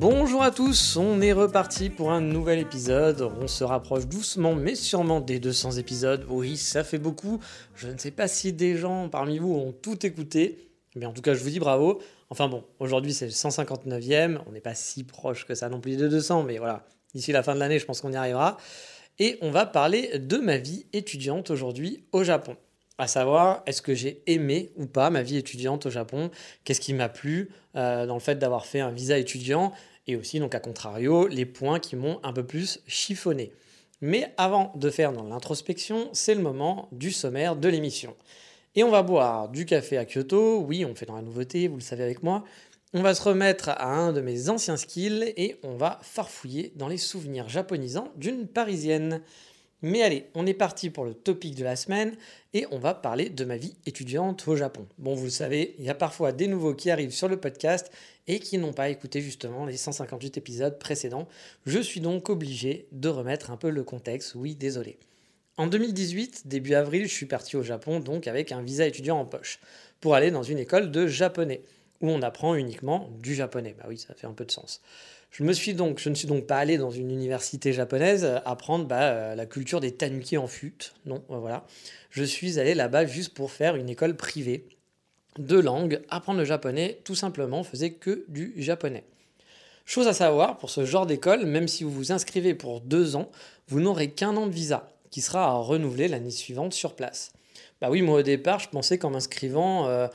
[0.00, 3.20] Bonjour à tous, on est reparti pour un nouvel épisode.
[3.42, 6.24] On se rapproche doucement mais sûrement des 200 épisodes.
[6.28, 7.40] Oui, ça fait beaucoup.
[7.74, 11.20] Je ne sais pas si des gens parmi vous ont tout écouté, mais en tout
[11.20, 12.00] cas, je vous dis bravo.
[12.30, 15.96] Enfin bon, aujourd'hui c'est le 159e, on n'est pas si proche que ça non plus
[15.96, 18.56] de 200, mais voilà, d'ici la fin de l'année, je pense qu'on y arrivera.
[19.18, 22.56] Et on va parler de ma vie étudiante aujourd'hui au Japon
[22.98, 26.30] à savoir est-ce que j'ai aimé ou pas ma vie étudiante au Japon,
[26.64, 29.72] qu'est-ce qui m'a plu euh, dans le fait d'avoir fait un visa étudiant,
[30.08, 33.52] et aussi, donc à contrario, les points qui m'ont un peu plus chiffonné.
[34.00, 38.16] Mais avant de faire dans l'introspection, c'est le moment du sommaire de l'émission.
[38.74, 41.76] Et on va boire du café à Kyoto, oui, on fait dans la nouveauté, vous
[41.76, 42.44] le savez avec moi.
[42.94, 46.88] On va se remettre à un de mes anciens skills et on va farfouiller dans
[46.88, 49.20] les souvenirs japonisants d'une parisienne.
[49.82, 52.16] Mais allez, on est parti pour le topic de la semaine
[52.52, 54.88] et on va parler de ma vie étudiante au Japon.
[54.98, 57.92] Bon, vous le savez, il y a parfois des nouveaux qui arrivent sur le podcast
[58.26, 61.28] et qui n'ont pas écouté justement les 158 épisodes précédents.
[61.64, 64.98] Je suis donc obligé de remettre un peu le contexte, oui, désolé.
[65.56, 69.24] En 2018, début avril, je suis parti au Japon donc avec un visa étudiant en
[69.24, 69.60] poche
[70.00, 71.62] pour aller dans une école de japonais
[72.00, 73.76] où on apprend uniquement du japonais.
[73.78, 74.82] Bah oui, ça fait un peu de sens.
[75.30, 79.80] Je, ne suis donc pas allé dans une université japonaise apprendre bah, euh, la culture
[79.80, 80.92] des tanuki en fut.
[81.06, 81.64] Non, euh, voilà.
[82.10, 84.66] Je suis allé là-bas juste pour faire une école privée
[85.38, 86.02] de langue.
[86.08, 89.04] Apprendre le japonais, tout simplement, faisait que du japonais.
[89.84, 93.30] Chose à savoir, pour ce genre d'école, même si vous vous inscrivez pour deux ans,
[93.68, 97.32] vous n'aurez qu'un an de visa, qui sera à renouveler l'année suivante sur place.
[97.80, 100.08] Bah oui, moi au départ, je pensais qu'en m'inscrivant, euh, euh,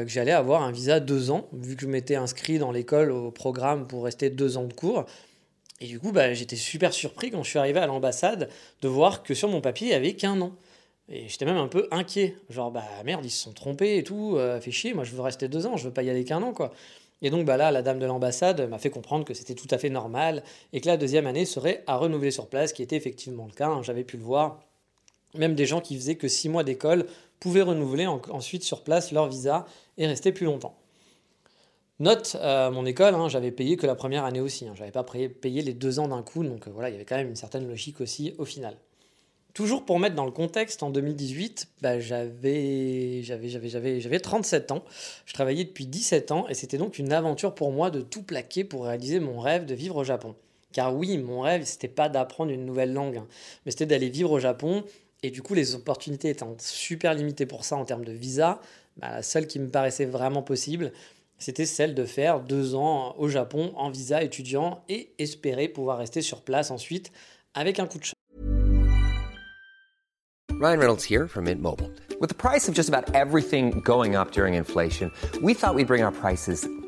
[0.00, 3.30] que j'allais avoir un visa deux ans, vu que je m'étais inscrit dans l'école au
[3.30, 5.04] programme pour rester deux ans de cours.
[5.80, 8.48] Et du coup, bah, j'étais super surpris quand je suis arrivé à l'ambassade
[8.82, 10.52] de voir que sur mon papier, il n'y avait qu'un an.
[11.08, 12.36] Et j'étais même un peu inquiet.
[12.48, 15.20] Genre, bah merde, ils se sont trompés et tout, euh, fait chier, moi je veux
[15.20, 16.72] rester deux ans, je veux pas y aller qu'un an, quoi.
[17.20, 19.78] Et donc bah là, la dame de l'ambassade m'a fait comprendre que c'était tout à
[19.78, 23.46] fait normal et que la deuxième année serait à renouveler sur place, qui était effectivement
[23.46, 24.60] le cas, hein, j'avais pu le voir.
[25.34, 27.06] Même des gens qui faisaient que six mois d'école
[27.42, 29.66] pouvaient renouveler ensuite sur place leur visa
[29.98, 30.76] et rester plus longtemps.
[31.98, 34.68] Note, euh, mon école, hein, j'avais payé que la première année aussi.
[34.68, 37.04] Hein, j'avais pas payé les deux ans d'un coup, donc euh, voilà, il y avait
[37.04, 38.76] quand même une certaine logique aussi au final.
[39.54, 44.70] Toujours pour mettre dans le contexte, en 2018, bah, j'avais, j'avais, j'avais, j'avais, j'avais 37
[44.70, 44.84] ans.
[45.26, 48.62] Je travaillais depuis 17 ans et c'était donc une aventure pour moi de tout plaquer
[48.62, 50.36] pour réaliser mon rêve de vivre au Japon.
[50.72, 53.26] Car oui, mon rêve, c'était pas d'apprendre une nouvelle langue, hein,
[53.66, 54.84] mais c'était d'aller vivre au Japon
[55.22, 58.60] et du coup, les opportunités étant super limitées pour ça en termes de visa,
[58.96, 60.92] bah, la seule qui me paraissait vraiment possible,
[61.38, 66.22] c'était celle de faire deux ans au Japon en visa étudiant et espérer pouvoir rester
[66.22, 67.12] sur place ensuite
[67.54, 68.14] avec un coup de chance.
[70.60, 71.90] Ryan Reynolds here from Mint Mobile.
[72.20, 75.10] With the price of just about everything going up during inflation,
[75.42, 76.68] we thought we'd bring our prices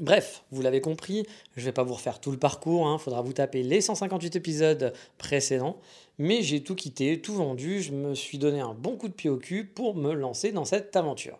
[0.00, 1.24] Bref, vous l'avez compris,
[1.56, 4.36] je ne vais pas vous refaire tout le parcours, il faudra vous taper les 158
[4.36, 5.78] épisodes précédents,
[6.18, 9.30] mais j'ai tout quitté, tout vendu, je me suis donné un bon coup de pied
[9.30, 11.38] au cul pour me lancer dans cette aventure.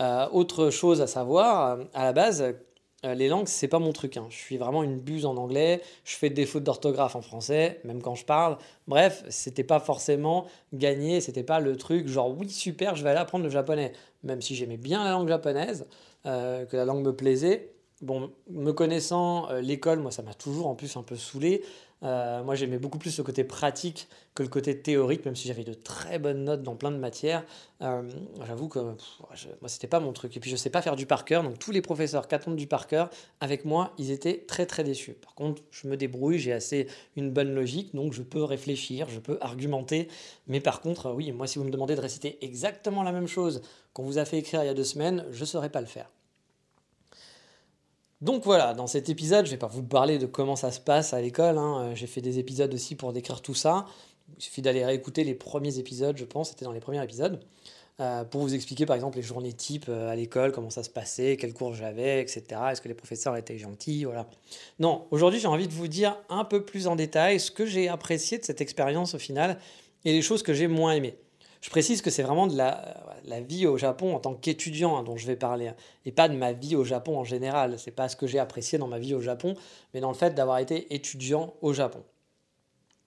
[0.00, 2.42] Euh, autre chose à savoir, à la base,
[3.04, 4.16] euh, les langues, c'est pas mon truc.
[4.16, 4.26] hein.
[4.30, 5.82] Je suis vraiment une buse en anglais.
[6.04, 8.56] Je fais des fautes d'orthographe en français, même quand je parle.
[8.88, 11.20] Bref, c'était pas forcément gagné.
[11.20, 13.92] C'était pas le truc genre oui super, je vais aller apprendre le japonais.
[14.22, 15.86] Même si j'aimais bien la langue japonaise,
[16.26, 17.70] euh, que la langue me plaisait.
[18.02, 21.62] Bon, me connaissant, euh, l'école, moi, ça m'a toujours en plus un peu saoulé.
[22.02, 25.64] Euh, moi, j'aimais beaucoup plus le côté pratique que le côté théorique, même si j'avais
[25.64, 27.44] de très bonnes notes dans plein de matières.
[28.46, 30.36] J'avoue que pff, je- moi, c'était pas mon truc.
[30.36, 31.42] Et puis, je sais pas faire du par cœur.
[31.42, 33.10] Donc, tous les professeurs qui attendent du par cœur,
[33.40, 35.12] avec moi, ils étaient très, très déçus.
[35.14, 39.18] Par contre, je me débrouille, j'ai assez une bonne logique, donc je peux réfléchir, je
[39.20, 40.08] peux argumenter.
[40.46, 43.62] Mais par contre, oui, moi, si vous me demandez de réciter exactement la même chose
[43.94, 46.10] qu'on vous a fait écrire il y a deux semaines, je saurais pas le faire.
[48.20, 50.80] Donc voilà, dans cet épisode, je ne vais pas vous parler de comment ça se
[50.80, 51.58] passe à l'école.
[51.58, 51.90] hein.
[51.90, 53.86] Euh, J'ai fait des épisodes aussi pour décrire tout ça.
[54.38, 57.40] Il suffit d'aller réécouter les premiers épisodes, je pense, c'était dans les premiers épisodes.
[58.00, 60.90] euh, pour vous expliquer par exemple les journées types euh, à l'école, comment ça se
[60.90, 62.72] passait, quels cours j'avais, etc.
[62.72, 64.28] Est-ce que les professeurs étaient gentils, voilà.
[64.80, 67.88] Non, aujourd'hui j'ai envie de vous dire un peu plus en détail ce que j'ai
[67.88, 69.58] apprécié de cette expérience au final
[70.04, 71.16] et les choses que j'ai moins aimées.
[71.64, 75.16] Je précise que c'est vraiment de la, vie au Japon en tant qu'étudiant hein, dont
[75.16, 77.78] je vais parler, hein, et pas de ma vie au Japon en général.
[77.78, 79.56] C'est pas ce que j'ai apprécié dans ma vie au Japon,
[79.94, 82.02] mais dans le fait d'avoir été étudiant au Japon.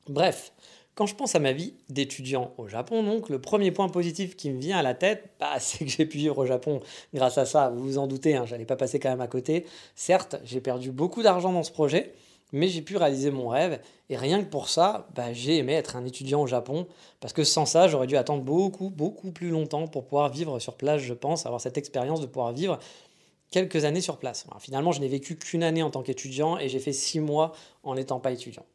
[0.09, 0.54] Bref,
[0.95, 4.50] quand je pense à ma vie d'étudiant au Japon, donc, le premier point positif qui
[4.50, 6.81] me vient à la tête, bah, c'est que j'ai pu vivre au Japon
[7.13, 7.69] grâce à ça.
[7.69, 9.68] Vous vous en doutez, hein, j'allais pas passer quand même à côté.
[9.94, 12.15] Certes, j'ai perdu beaucoup d'argent dans ce projet,
[12.53, 13.79] mais j'ai pu réaliser mon rêve.
[14.09, 16.88] Et rien que pour ça, bah, j'ai aimé être un étudiant au Japon,
[17.19, 20.75] parce que sans ça, j'aurais dû attendre beaucoup, beaucoup plus longtemps pour pouvoir vivre sur
[20.75, 22.79] place, je pense, avoir cette expérience de pouvoir vivre
[23.51, 24.45] quelques années sur place.
[24.59, 27.53] finalement, je n'ai vécu qu'une année en tant qu'étudiant et j'ai fait six mois
[27.83, 28.65] en n'étant pas étudiant.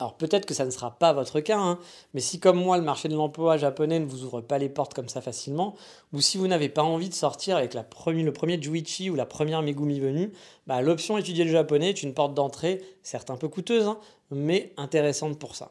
[0.00, 1.78] Alors peut-être que ça ne sera pas votre cas, hein,
[2.14, 4.92] mais si comme moi le marché de l'emploi japonais ne vous ouvre pas les portes
[4.92, 5.76] comme ça facilement,
[6.12, 9.62] ou si vous n'avez pas envie de sortir avec le premier Juichi ou la première
[9.62, 10.32] Megumi venue,
[10.66, 13.98] bah, l'option étudier le japonais est une porte d'entrée, certes un peu coûteuse, hein,
[14.32, 15.70] mais intéressante pour ça.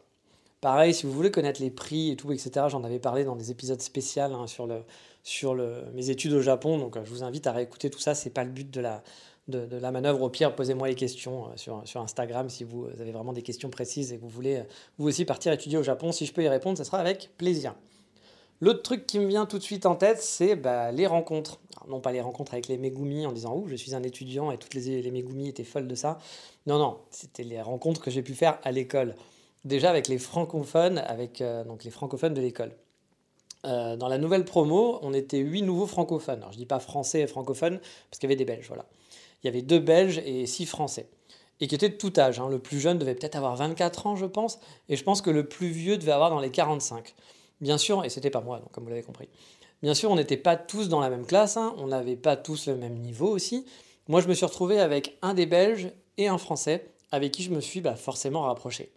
[0.62, 3.52] Pareil, si vous voulez connaître les prix et tout, etc., j'en avais parlé dans des
[3.52, 5.56] épisodes spéciaux hein, sur,
[5.94, 8.52] mes études au Japon, donc je vous invite à réécouter tout ça, c'est pas le
[8.52, 9.04] but de la,
[9.48, 10.22] de, la manœuvre.
[10.22, 14.14] Au pire, posez-moi les questions euh, sur, Instagram si vous avez vraiment des questions précises
[14.14, 14.64] et que vous voulez euh,
[14.98, 16.12] vous aussi partir étudier au Japon.
[16.12, 17.76] Si je peux y répondre, ce sera avec plaisir.
[18.62, 21.60] L'autre truc qui me vient tout de suite en tête, c'est bah, les rencontres.
[21.88, 24.58] non pas les rencontres avec les Megumi en disant «Ouh, je suis un étudiant et
[24.58, 26.20] toutes les, les Megumi étaient folles de ça».
[26.66, 29.16] Non, non, c'était les rencontres que j'ai pu faire à l'école.
[29.66, 32.72] Déjà avec les francophones, avec euh, donc les francophones de l'école.
[33.64, 36.40] dans la nouvelle promo, on était huit nouveaux francophones.
[36.40, 37.80] Alors je dis pas français et francophones
[38.10, 38.86] parce qu'il y avait des Belges, voilà
[39.44, 41.08] il y avait deux Belges et six Français.
[41.60, 42.40] Et qui étaient de tout âge.
[42.40, 42.50] Hein.
[42.50, 44.60] Le plus jeune devait peut-être avoir 24 ans, je pense.
[44.90, 47.14] Et je pense que le plus vieux devait avoir dans les 45.
[47.62, 49.30] Bien sûr, et c'était pas moi, donc, comme vous l'avez compris.
[49.82, 51.58] Bien sûr, on n'était pas tous dans la même classe.
[51.58, 51.76] Hein.
[51.78, 53.66] On n'avait pas tous le même niveau aussi.
[54.08, 57.52] Moi, je me suis retrouvé avec un des Belges et un Français, avec qui je
[57.52, 58.92] me suis bah, forcément rapproché.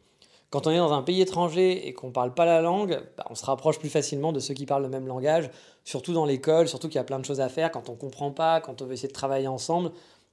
[0.50, 3.26] Quand on est dans un pays étranger et qu'on ne parle pas la langue, bah,
[3.30, 5.50] on se rapproche plus facilement de ceux qui parlent le même langage,
[5.84, 7.98] surtout dans l'école, surtout qu'il y a plein de choses à faire, quand on ne
[7.98, 9.90] comprend pas, quand on veut essayer de travailler ensemble,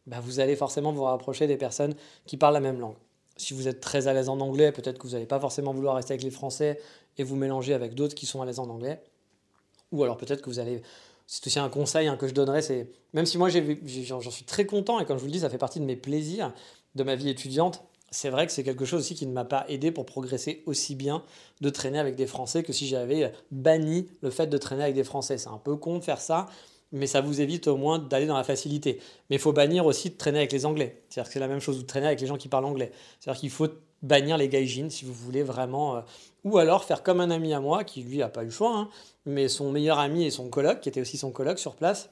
[0.07, 1.95] bah, vous allez forcément vous rapprocher des personnes
[2.25, 2.95] qui parlent la même langue.
[3.37, 5.95] Si vous êtes très à l'aise en anglais, peut-être que vous n'allez pas forcément vouloir
[5.95, 6.79] rester avec les Français
[7.17, 9.01] et vous mélanger avec d'autres qui sont à l'aise en anglais.
[9.91, 10.81] Ou alors peut-être que vous allez...
[11.25, 12.91] C'est aussi un conseil hein, que je donnerais, c'est...
[13.13, 15.57] Même si moi j'en suis très content, et comme je vous le dis, ça fait
[15.57, 16.53] partie de mes plaisirs
[16.95, 19.65] de ma vie étudiante, c'est vrai que c'est quelque chose aussi qui ne m'a pas
[19.67, 21.23] aidé pour progresser aussi bien
[21.61, 25.03] de traîner avec des Français que si j'avais banni le fait de traîner avec des
[25.03, 25.39] Français.
[25.39, 26.45] C'est un peu con de faire ça,
[26.93, 28.99] mais ça vous évite au moins d'aller dans la facilité.
[29.29, 31.01] Mais il faut bannir aussi de traîner avec les Anglais.
[31.09, 32.91] C'est-à-dire que c'est la même chose, de traîner avec les gens qui parlent anglais.
[33.19, 33.67] C'est-à-dire qu'il faut
[34.03, 35.97] bannir les gaijins si vous voulez vraiment.
[35.97, 36.01] Euh,
[36.43, 38.75] ou alors faire comme un ami à moi, qui lui a pas eu le choix,
[38.75, 38.89] hein,
[39.25, 42.09] mais son meilleur ami et son coloc, qui était aussi son coloc sur place,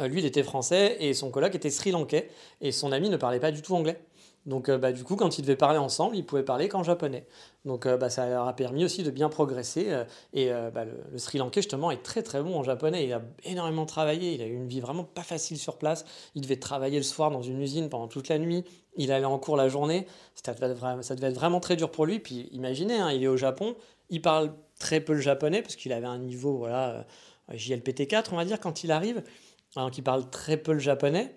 [0.00, 2.30] euh, lui il était français et son coloc était sri lankais,
[2.60, 4.00] et son ami ne parlait pas du tout anglais.
[4.46, 7.26] Donc euh, bah, du coup, quand ils devaient parler ensemble, ils pouvaient parler qu'en japonais.
[7.64, 9.86] Donc euh, bah, ça leur a permis aussi de bien progresser.
[9.88, 13.04] Euh, et bah, le, Sri Lankais, justement, est très très bon en japonais.
[13.04, 14.34] Il a énormément travaillé.
[14.34, 16.04] Il a eu une vie vraiment pas facile sur place.
[16.34, 18.64] Il devait travailler le soir dans une usine pendant toute la nuit.
[18.94, 20.06] Il allait en cours la journée.
[20.34, 22.20] Ça devait être, vraiment très dur pour lui.
[22.20, 23.74] Puis imaginez, hein, il est au Japon.
[24.10, 27.04] Il parle très peu le japonais parce qu'il avait un niveau voilà,
[27.52, 29.24] JLPT4, on va dire, quand il arrive.
[29.74, 31.36] Donc il parle très peu le japonais.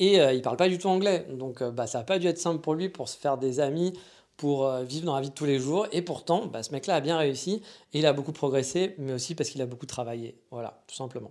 [0.00, 1.26] Et euh, il parle pas du tout anglais.
[1.30, 3.60] Donc euh, bah, ça n'a pas dû être simple pour lui pour se faire des
[3.60, 3.92] amis,
[4.38, 5.86] pour euh, vivre dans la vie de tous les jours.
[5.92, 7.62] Et pourtant, bah, ce mec-là a bien réussi.
[7.92, 10.40] Et il a beaucoup progressé, mais aussi parce qu'il a beaucoup travaillé.
[10.50, 11.30] Voilà, tout simplement.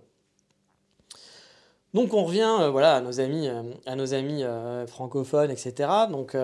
[1.92, 3.48] Donc on revient voilà, à nos amis,
[3.84, 4.44] à nos amis
[4.86, 5.90] francophones, etc.
[6.08, 6.36] Donc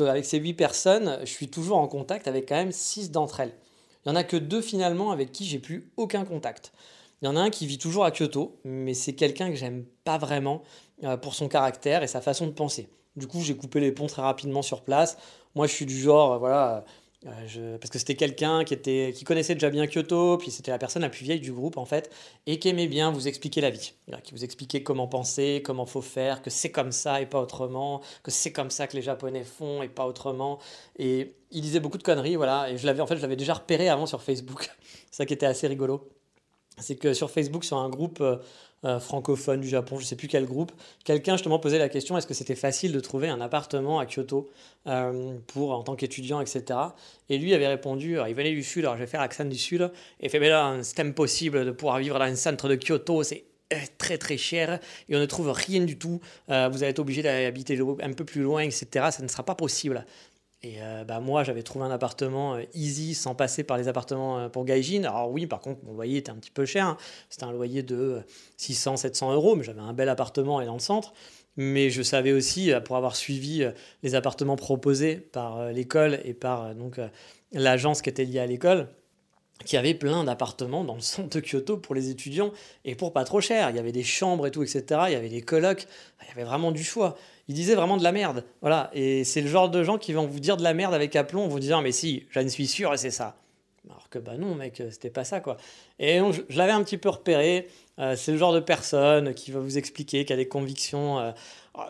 [0.00, 3.54] avec ces huit personnes, je suis toujours en contact avec quand même six d'entre elles.
[4.04, 6.74] Il n'y en a que deux finalement avec qui j'ai plus aucun contact.
[7.22, 9.84] Il y en a un qui vit toujours à Kyoto, mais c'est quelqu'un que j'aime
[10.04, 10.62] pas vraiment.
[11.04, 12.88] Euh, pour son caractère et sa façon de penser.
[13.16, 15.18] Du coup, j'ai coupé les ponts très rapidement sur place.
[15.54, 16.86] Moi, je suis du genre, euh, voilà,
[17.26, 21.02] euh, parce que c'était quelqu'un qui, qui connaissait déjà bien Kyoto, puis c'était la personne
[21.02, 22.10] la plus vieille du groupe, en fait,
[22.46, 23.92] et qui aimait bien vous expliquer la vie,
[24.24, 28.00] qui vous expliquait comment penser, comment faut faire, que c'est comme ça et pas autrement,
[28.22, 30.60] que c'est comme ça que les Japonais font et pas autrement.
[30.98, 33.52] Et il disait beaucoup de conneries, voilà, et je l'avais, en fait, je l'avais déjà
[33.52, 34.70] repéré avant sur Facebook.
[35.10, 36.08] ça qui était assez rigolo.
[36.78, 38.22] C'est que sur Facebook, sur un groupe
[38.84, 40.70] euh, francophone du Japon, je ne sais plus quel groupe,
[41.04, 44.50] quelqu'un justement posait la question est-ce que c'était facile de trouver un appartement à Kyoto
[44.86, 46.78] euh, pour en tant qu'étudiant, etc.
[47.30, 49.90] Et lui avait répondu il venait du sud, alors je vais faire l'accent du sud,
[50.20, 53.44] et fait mais là, c'est impossible de pouvoir vivre dans un centre de Kyoto, c'est
[53.72, 54.78] euh, très très cher
[55.08, 56.20] et on ne trouve rien du tout.
[56.48, 58.86] vous allez être obligé d'habiter un peu plus loin, etc.
[59.10, 60.04] Ça ne sera pas possible.
[60.66, 64.38] Et euh, bah, moi, j'avais trouvé un appartement euh, easy sans passer par les appartements
[64.38, 65.04] euh, pour Gaijin.
[65.04, 66.96] Alors oui, par contre, mon loyer était un petit peu cher.
[67.30, 68.22] C'était un loyer de
[68.56, 71.12] 600, 700 euros, mais j'avais un bel appartement et dans le centre.
[71.56, 73.64] Mais je savais aussi, pour avoir suivi
[74.02, 77.00] les appartements proposés par l'école et par donc
[77.52, 78.88] l'agence qui était liée à l'école,
[79.64, 82.52] qu'il y avait plein d'appartements dans le centre de Kyoto pour les étudiants
[82.84, 83.70] et pour pas trop cher.
[83.70, 84.84] Il y avait des chambres et tout, etc.
[85.06, 85.86] Il y avait des colocs.
[86.22, 87.16] Il y avait vraiment du choix.
[87.48, 88.44] Ils disaient vraiment de la merde.
[88.60, 88.90] Voilà.
[88.92, 91.44] Et c'est le genre de gens qui vont vous dire de la merde avec aplomb
[91.44, 93.36] en vous disant Mais si, j'en suis sûr et c'est ça.
[93.88, 95.56] Alors que bah non, mec, c'était pas ça, quoi.
[96.00, 97.68] Et je, l'avais un petit peu repéré.
[97.98, 101.30] Euh, c'est le genre de personne qui va vous expliquer, qui a des convictions, euh,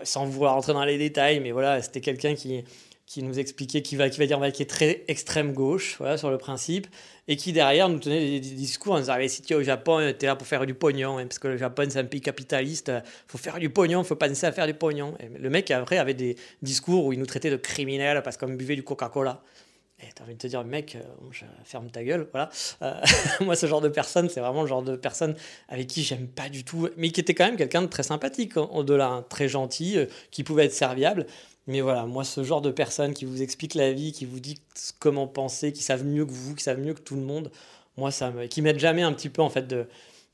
[0.05, 2.65] sans vouloir rentrer dans les détails, mais voilà, c'était quelqu'un qui,
[3.07, 6.19] qui nous expliquait, qui va, qui va dire bah, qui est très extrême gauche, voilà,
[6.19, 6.87] sur le principe,
[7.29, 9.57] et qui derrière nous tenait des, des discours en disant Ah, mais si tu es
[9.57, 11.99] au Japon, tu es là pour faire du pognon, hein, parce que le Japon c'est
[11.99, 12.93] un pays capitaliste,
[13.27, 15.15] faut faire du pognon, faut penser à faire du pognon.
[15.39, 18.77] Le mec après avait des discours où il nous traitait de criminels parce qu'on buvait
[18.77, 19.43] du Coca-Cola.
[20.03, 22.51] Et t'as envie de te dire, mec, euh, ferme ta gueule, voilà.
[22.83, 23.01] Euh,
[23.41, 25.35] moi, ce genre de personne, c'est vraiment le genre de personne
[25.69, 28.59] avec qui j'aime pas du tout, mais qui était quand même quelqu'un de très sympathique,
[28.59, 31.27] au-delà, hein, très gentil, euh, qui pouvait être serviable.
[31.67, 34.61] Mais voilà, moi, ce genre de personne qui vous explique la vie, qui vous dit
[35.01, 37.51] comment penser, qui savent mieux que vous, qui savent mieux que tout le monde,
[37.97, 39.87] moi, ça me, qui m'aide jamais un petit peu, en fait, de,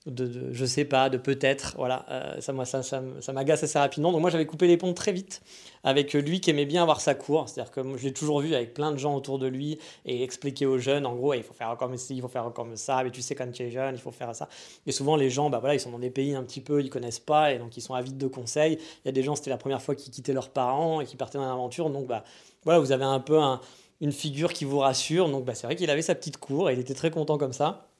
[0.06, 3.78] de, je sais pas, de peut-être, voilà, euh, ça, moi, ça, ça, ça m'agace assez
[3.78, 4.10] rapidement.
[4.10, 5.42] Donc moi, j'avais coupé les ponts très vite
[5.84, 7.48] avec lui qui aimait bien avoir sa cour.
[7.48, 10.66] C'est-à-dire que je l'ai toujours vu avec plein de gens autour de lui et expliquer
[10.66, 13.10] aux jeunes, en gros, il faut faire comme ci, il faut faire comme ça, mais
[13.10, 14.48] tu sais, quand tu es jeune, il faut faire ça.
[14.86, 16.90] Et souvent, les gens, bah voilà, ils sont dans des pays un petit peu, ils
[16.90, 18.78] connaissent pas et donc ils sont avides de conseils.
[19.04, 21.16] Il y a des gens, c'était la première fois qu'ils quittaient leurs parents et qui
[21.16, 21.90] partaient dans l'aventure.
[21.90, 22.24] Donc, bah
[22.64, 23.60] voilà, vous avez un peu un-
[24.00, 25.28] une figure qui vous rassure.
[25.28, 27.52] Donc, bah, c'est vrai qu'il avait sa petite cour et il était très content comme
[27.52, 27.91] ça.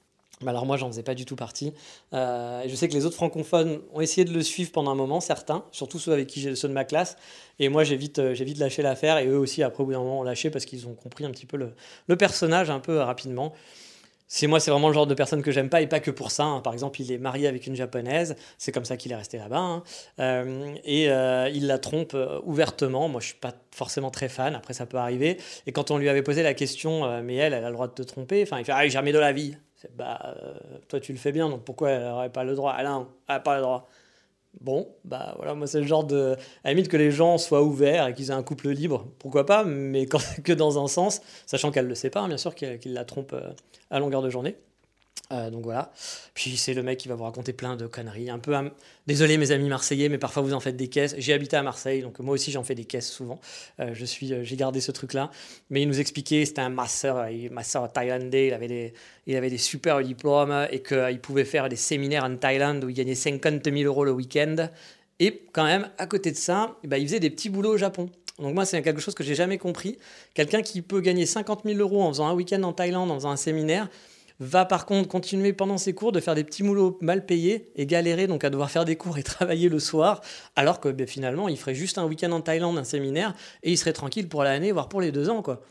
[0.48, 1.72] Alors moi, j'en faisais pas du tout partie.
[2.12, 5.20] Euh, je sais que les autres francophones ont essayé de le suivre pendant un moment,
[5.20, 7.16] certains, surtout ceux avec qui j'ai ceux de ma classe.
[7.58, 9.18] Et moi, j'ai vite, euh, j'ai vite lâché l'affaire.
[9.18, 11.30] Et eux aussi, après, au bout d'un moment, ont lâché parce qu'ils ont compris un
[11.30, 13.52] petit peu le, personnage un peu euh, rapidement.
[14.28, 16.30] C'est moi, c'est vraiment le genre de personne que j'aime pas et pas que pour
[16.30, 16.44] ça.
[16.44, 16.60] hein.
[16.60, 19.82] Par exemple, il est marié avec une japonaise, c'est comme ça qu'il est resté là-bas.
[20.18, 20.74] hein.
[20.84, 21.04] Et
[21.54, 23.08] il la trompe ouvertement.
[23.08, 24.54] Moi, je suis pas forcément très fan.
[24.54, 25.36] Après, ça peut arriver.
[25.66, 27.92] Et quand on lui avait posé la question, mais elle, elle a le droit de
[27.92, 28.42] te tromper?
[28.42, 29.54] Enfin, il fait ah, jamais de la vie.
[29.96, 30.54] Bah, euh,
[30.88, 32.72] toi, tu le fais bien, donc pourquoi elle n'aurait pas le droit?
[32.82, 33.88] Non, elle n'a pas le droit.
[34.60, 36.36] Bon, bah voilà, moi c'est le genre de.
[36.62, 39.46] À la limite que les gens soient ouverts et qu'ils aient un couple libre, pourquoi
[39.46, 40.06] pas, mais
[40.44, 42.92] que dans un sens, sachant qu'elle ne le sait pas, hein, bien sûr, qu'il qu'il
[42.92, 43.52] la trompe euh,
[43.90, 44.56] à longueur de journée.
[45.32, 45.90] Euh, donc voilà.
[46.34, 48.28] Puis c'est le mec qui va vous raconter plein de conneries.
[48.28, 48.54] Un peu.
[48.54, 48.70] am-
[49.06, 51.14] Désolé mes amis marseillais, mais parfois vous en faites des caisses.
[51.18, 53.40] J'ai habité à Marseille, donc moi aussi j'en fais des caisses souvent.
[53.80, 55.30] Euh, je suis, euh, j'ai gardé ce truc-là.
[55.70, 58.48] Mais il nous expliquait, c'était un masseur, masseur thaïlandais.
[58.48, 58.92] Il avait des,
[59.26, 62.94] il avait des super diplômes et qu'il pouvait faire des séminaires en Thaïlande où il
[62.94, 64.68] gagnait 50 000 euros le week-end.
[65.18, 67.76] Et quand même, à côté de ça, eh ben, il faisait des petits boulots au
[67.78, 68.10] Japon.
[68.38, 69.98] Donc moi, c'est quelque chose que j'ai jamais compris.
[70.34, 73.30] Quelqu'un qui peut gagner 50 000 euros en faisant un week-end en Thaïlande, en faisant
[73.30, 73.88] un séminaire,
[74.42, 77.86] va par contre continuer pendant ses cours de faire des petits boulots mal payés et
[77.86, 80.20] galérer donc à devoir faire des cours et travailler le soir,
[80.56, 83.78] alors que ben, finalement, il ferait juste un week-end en Thaïlande, un séminaire, et il
[83.78, 85.62] serait tranquille pour l'année, voire pour les deux ans, quoi.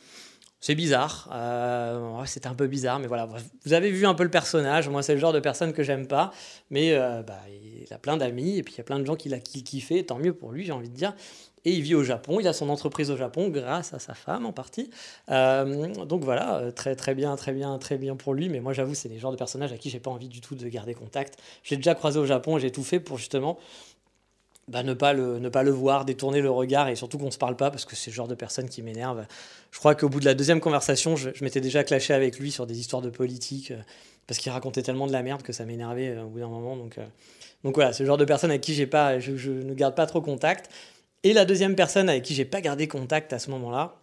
[0.63, 3.28] C'est bizarre, euh, c'est un peu bizarre, mais voilà.
[3.66, 4.88] Vous avez vu un peu le personnage.
[4.90, 6.32] Moi, c'est le genre de personne que j'aime pas,
[6.70, 9.16] mais euh, bah, il a plein d'amis et puis il y a plein de gens
[9.16, 10.04] qui l'a qui, fait.
[10.04, 11.16] Tant mieux pour lui, j'ai envie de dire.
[11.65, 12.39] Et il vit au Japon.
[12.39, 14.89] Il a son entreprise au Japon grâce à sa femme en partie.
[15.30, 18.50] Euh, donc voilà, euh, très très bien, très bien, très bien pour lui.
[18.50, 20.56] Mais moi, j'avoue, c'est les genres de personnages à qui j'ai pas envie du tout
[20.56, 21.38] de garder contact.
[21.63, 23.60] J'ai déjà croisé au Japon et j'ai tout fait pour justement
[24.68, 27.32] bah, ne, pas le, ne pas le voir, détourner le regard et surtout qu'on ne
[27.32, 29.25] se parle pas parce que c'est le genre de personne qui m'énerve.
[29.72, 32.65] Je crois qu'au bout de la deuxième conversation, je, m'étais déjà clashé avec lui sur
[32.65, 33.82] des histoires de politique euh,
[34.27, 36.77] parce qu'il racontait tellement de la merde que ça m'énervait au bout d'un moment.
[36.77, 36.96] Donc,
[37.75, 40.70] voilà, c'est le genre de personne avec qui je ne garde pas trop contact.
[41.24, 44.01] Et la deuxième personne avec qui j'ai pas gardé contact à ce moment-là,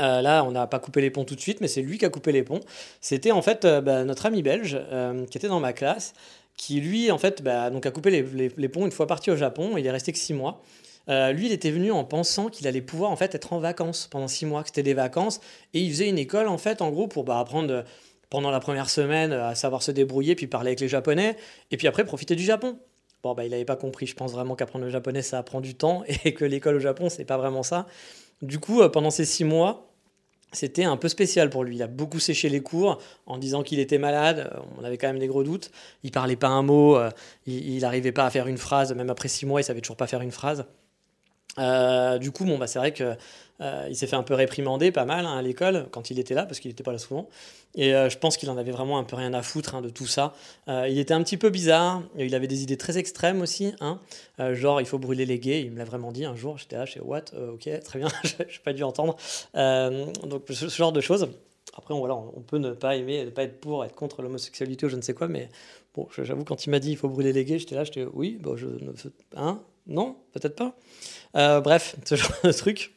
[0.00, 2.04] euh, là, on n'a pas coupé les ponts tout de suite, mais c'est lui qui
[2.04, 2.60] a coupé les ponts.
[3.00, 6.14] C'était en fait euh, bah, notre ami belge euh, qui était dans ma classe,
[6.56, 9.76] qui lui, en fait, bah, donc a coupé les, ponts une fois parti au Japon.
[9.76, 10.62] Il est resté que six mois.
[11.06, 14.26] Lui, il était venu en pensant qu'il allait pouvoir en fait être en vacances pendant
[14.26, 15.38] six mois, que c'était des vacances,
[15.74, 17.84] et il faisait une école en fait, en gros, pour bah, apprendre
[18.30, 21.36] pendant la première semaine à savoir se débrouiller, puis parler avec les Japonais,
[21.70, 22.78] et puis après profiter du Japon.
[23.24, 24.06] Bon, bah, il n'avait pas compris.
[24.06, 27.08] Je pense vraiment qu'apprendre le japonais, ça prend du temps, et que l'école au Japon,
[27.08, 27.86] c'est pas vraiment ça.
[28.42, 29.90] Du coup, euh, pendant ces six mois,
[30.52, 31.76] c'était un peu spécial pour lui.
[31.76, 34.50] Il a beaucoup séché les cours en disant qu'il était malade.
[34.54, 35.70] Euh, On avait quand même des gros doutes.
[36.04, 36.96] Il parlait pas un mot.
[36.96, 37.10] euh,
[37.46, 38.94] Il n'arrivait pas à faire une phrase.
[38.94, 40.66] Même après six mois, il savait toujours pas faire une phrase.
[41.56, 43.16] Du coup, bon, bah, c'est vrai que
[43.60, 46.44] euh, s'est fait un peu réprimander pas mal hein, à l'école quand il était là,
[46.44, 47.28] parce qu'il n'était pas là souvent.
[47.76, 49.88] Et euh, je pense qu'il en avait vraiment un peu rien à foutre hein, de
[49.88, 50.34] tout ça.
[50.68, 54.00] Euh, il était un petit peu bizarre, il avait des idées très extrêmes aussi, hein.
[54.52, 56.84] genre il faut brûler les gays, il me l'a vraiment dit un jour, j'étais là,
[56.84, 59.16] je what, ok, très bien, je n'ai pas dû entendre.
[59.54, 61.28] donc ce, genre de choses.
[61.76, 64.88] Après, on, on peut ne pas aimer, ne pas être pour, être contre l'homosexualité ou
[64.88, 65.48] je ne sais quoi, mais
[65.94, 68.38] bon, j'avoue, quand il m'a dit il faut brûler les gays, j'étais là, j'étais oui,
[68.40, 68.92] bon, je ne.
[69.36, 69.60] Hein?
[69.86, 71.60] Non Peut-être pas.
[71.60, 72.94] bref, ce genre de truc.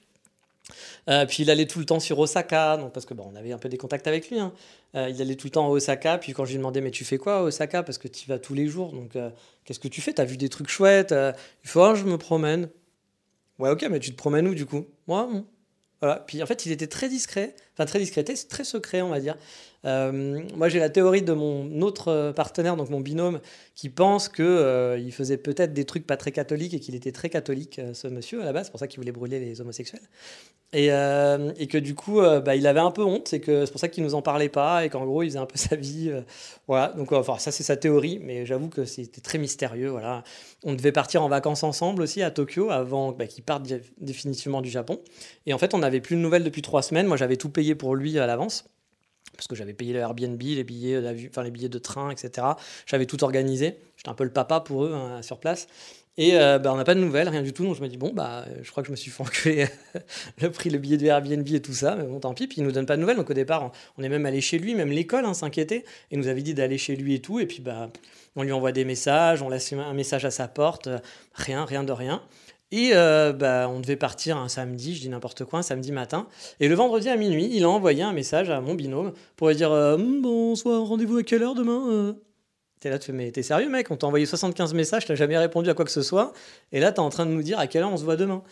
[1.09, 3.53] Euh, puis il allait tout le temps sur Osaka, donc parce que bon, on avait
[3.53, 4.39] un peu des contacts avec lui.
[4.39, 4.53] Hein.
[4.95, 6.17] Euh, il allait tout le temps à Osaka.
[6.17, 7.83] Puis quand je lui demandais mais tu fais quoi à Osaka?
[7.83, 9.29] Parce que tu y vas tous les jours, donc euh,
[9.63, 10.13] qu'est-ce que tu fais?
[10.13, 11.15] T'as vu des trucs chouettes
[11.63, 12.69] Il faut ah, je me promène.
[13.59, 14.85] Ouais ok, mais tu te promènes où du coup?
[15.07, 15.29] Moi,
[16.01, 16.17] voilà.
[16.27, 19.35] Puis en fait, il était très discret, enfin très discret, très secret, on va dire.
[19.85, 23.39] Euh, moi, j'ai la théorie de mon autre partenaire, donc mon binôme,
[23.75, 27.11] qui pense qu'il euh, il faisait peut-être des trucs pas très catholiques et qu'il était
[27.11, 28.65] très catholique, euh, ce monsieur, à la base.
[28.65, 30.01] C'est pour ça qu'il voulait brûler les homosexuels.
[30.73, 33.29] Et, et que du coup, bah, il avait un peu honte.
[33.29, 35.39] C'est que c'est pour ça qu'il nous en parlait pas et qu'en gros, il faisait
[35.39, 36.11] un peu sa vie.
[36.67, 36.93] voilà.
[36.97, 39.87] Donc, ça, c'est sa théorie, mais j'avoue que c'était très mystérieux.
[39.87, 40.25] Voilà.
[40.65, 43.65] On devait partir en vacances ensemble aussi à Tokyo avant bah, qu'il parte
[44.01, 44.99] définitivement du Japon.
[45.45, 47.07] Et en fait, on n'avait plus de nouvelles depuis trois semaines.
[47.07, 48.65] Moi, j'avais tout payé pour lui à l'avance
[49.35, 52.47] parce que j'avais payé le Airbnb, les billets, enfin, les billets de train, etc.
[52.85, 53.77] J'avais tout organisé.
[53.95, 55.67] J'étais un peu le papa pour eux hein, sur place.
[56.19, 57.63] Et euh, bah, on n'a pas de nouvelles, rien du tout.
[57.63, 59.67] Donc je me dis, bon, bah, je crois que je me suis fait enculer
[60.41, 61.95] le prix, le billet de Airbnb et tout ça.
[61.95, 62.47] Mais bon, tant pis.
[62.47, 63.17] Puis il nous donne pas de nouvelles.
[63.17, 65.85] Donc au départ, on, est même allé chez lui, même l'école hein, s'inquiétait.
[66.09, 67.39] Et nous avait dit d'aller chez lui et tout.
[67.39, 67.91] Et puis bah,
[68.35, 70.89] on lui envoie des messages, on laisse un message à sa porte.
[71.35, 72.23] rien, rien de rien.
[72.71, 76.27] Et euh, bah, on devait partir un samedi, je dis n'importe quoi, un samedi matin.
[76.59, 79.55] Et le vendredi à minuit, il a envoyé un message à mon binôme pour lui
[79.55, 82.13] dire euh, Bonsoir, rendez-vous à quelle heure demain euh?
[82.81, 83.89] T'es là, tu fais Mais t'es sérieux, mec?
[83.89, 86.33] On t'a envoyé 75 messages, t'as jamais répondu à quoi que ce soit.
[86.73, 88.43] Et là, t'es en train de nous dire à quelle heure on se voit demain.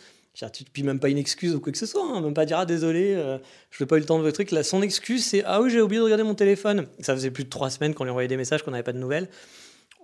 [0.72, 2.66] Puis même pas une excuse ou quoi que ce soit, hein, même pas dire ah
[2.66, 3.14] désolé,
[3.70, 4.50] je n'ai pas eu le temps de votre truc.
[4.50, 6.86] Là, son excuse c'est ah oui j'ai oublié de regarder mon téléphone.
[7.00, 8.98] Ça faisait plus de trois semaines qu'on lui envoyait des messages qu'on n'avait pas de
[8.98, 9.28] nouvelles.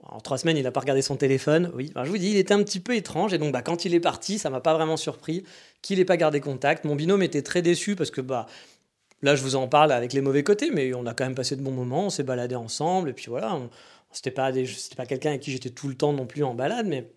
[0.03, 1.71] En trois semaines, il n'a pas regardé son téléphone.
[1.75, 3.33] Oui, je vous dis, il était un petit peu étrange.
[3.33, 5.45] Et donc, bah, quand il est parti, ça m'a pas vraiment surpris
[5.81, 6.85] qu'il n'ait pas gardé contact.
[6.85, 8.47] Mon binôme était très déçu parce que bah,
[9.23, 11.55] là, je vous en parle avec les mauvais côtés, mais on a quand même passé
[11.55, 12.07] de bons moments.
[12.07, 13.11] On s'est baladé ensemble.
[13.11, 13.71] Et puis voilà, on,
[14.11, 14.51] c'était pas,
[14.97, 17.09] pas quelqu'un avec qui j'étais tout le temps non plus en balade, mais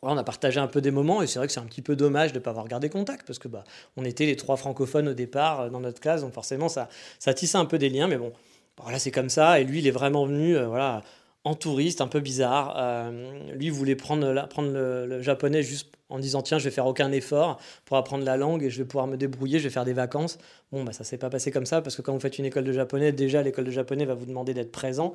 [0.00, 1.22] on a partagé un peu des moments.
[1.22, 3.26] Et c'est vrai que c'est un petit peu dommage de ne pas avoir gardé contact
[3.26, 3.64] parce que bah,
[3.96, 6.20] on était les trois francophones au départ euh, dans notre classe.
[6.20, 8.06] Donc forcément, ça, ça tissait un peu des liens.
[8.06, 8.32] Mais bon,
[8.80, 9.60] voilà, c'est comme ça.
[9.60, 10.56] Et lui, il est vraiment venu.
[10.56, 11.02] Euh, voilà
[11.44, 12.74] en touriste, un peu bizarre.
[12.78, 17.58] Euh, lui voulait prendre, le, japonais juste en disant tiens, je vais faire aucun effort
[17.84, 20.38] pour apprendre la langue et je vais pouvoir me débrouiller, je vais faire des vacances.
[20.70, 22.64] Bon, bah ça s'est pas passé comme ça parce que quand vous faites une école
[22.64, 25.14] de japonais, déjà l'école de japonais va vous demander d'être présent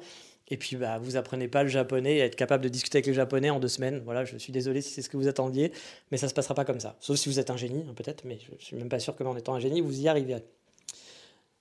[0.50, 3.14] et puis bah vous apprenez pas le japonais et être capable de discuter avec les
[3.14, 4.02] japonais en deux semaines.
[4.06, 5.72] Voilà, je suis désolé si c'est ce que vous attendiez,
[6.12, 6.96] mais ça se passera pas comme ça.
[7.00, 9.24] Sauf si vous êtes un génie, hein, peut-être, mais je suis même pas sûr que
[9.24, 10.38] en étant un génie vous y arrivez.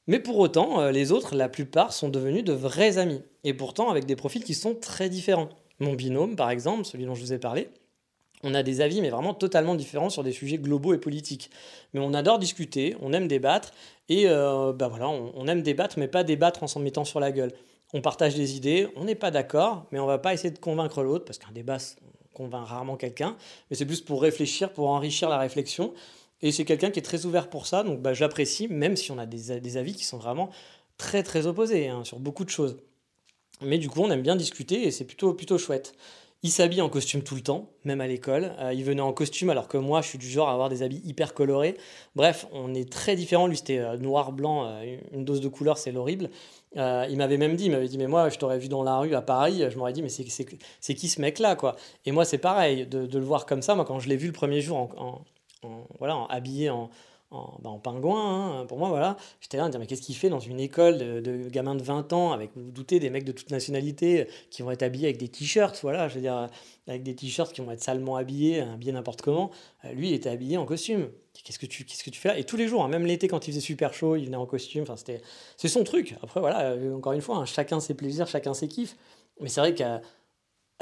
[0.06, 3.22] Mais pour autant, euh, les autres, la plupart, sont devenus de vrais amis.
[3.44, 5.48] Et pourtant avec des profils qui sont très différents.
[5.80, 7.68] Mon binôme, par exemple, celui dont je vous ai parlé,
[8.42, 11.50] on a des avis, mais vraiment totalement différents sur des sujets globaux et politiques.
[11.92, 13.72] Mais on adore discuter, on aime débattre,
[14.08, 17.52] et bah voilà, on, aime débattre, mais pas débattre en s'en mettant sur la gueule.
[17.94, 21.02] On partage des idées, on n'est pas d'accord, mais on va pas essayer de convaincre
[21.02, 21.78] l'autre, parce qu'un débat,
[22.36, 23.36] on convainc rarement quelqu'un,
[23.70, 25.94] mais c'est plus pour réfléchir, pour enrichir la réflexion.
[26.42, 29.18] Et c'est quelqu'un qui est très ouvert pour ça, donc bah, j'apprécie, même si on
[29.18, 30.50] a des, avis qui sont vraiment
[30.98, 32.76] très très opposés hein, sur beaucoup de choses.
[33.62, 35.94] Mais du coup, on aime bien discuter et c'est plutôt, plutôt chouette.
[36.42, 38.52] Il s'habille en costume tout le temps, même à l'école.
[38.60, 40.82] Euh, il venait en costume alors que moi, je suis du genre à avoir des
[40.82, 41.76] habits hyper colorés.
[42.14, 43.46] Bref, on est très différents.
[43.46, 46.30] Lui, c'était euh, noir, blanc, euh, une dose de couleur, c'est l'horrible.
[46.74, 49.14] il m'avait même dit, il m'avait dit, mais moi, je t'aurais vu dans la rue
[49.14, 51.76] à Paris, je m'aurais dit, mais c'est qui ce mec-là, quoi?
[52.04, 53.74] Et moi, c'est pareil, de, de, le voir comme ça.
[53.74, 55.22] Moi, quand je l'ai vu le premier jour en,
[55.98, 56.90] voilà, habillé en,
[57.30, 59.16] en, bah, pingouin, hein, pour moi, voilà.
[59.40, 61.82] J'étais là à me dire, mais qu'est-ce qu'il fait dans une école de, gamins de
[61.82, 65.06] 20 ans, avec, vous, vous doutez, des mecs de toute nationalité qui vont être habillés
[65.06, 66.48] avec des t-shirts, voilà, je veux dire,
[66.86, 69.50] avec des t-shirts qui vont être salement habillés, habillés n'importe comment.
[69.84, 71.10] Euh, lui, il était habillé en costume.
[71.44, 72.38] Qu'est-ce que tu, qu'est-ce que tu fais là?
[72.38, 74.46] Et tous les jours, hein, même l'été, quand il faisait super chaud, il venait en
[74.46, 74.84] costume.
[74.96, 75.20] C'était,
[75.56, 76.14] c'est son truc.
[76.22, 78.96] Après, voilà, euh, encore une fois, hein, chacun ses plaisirs, chacun ses kiffs.
[79.40, 80.00] Mais c'est vrai qu'à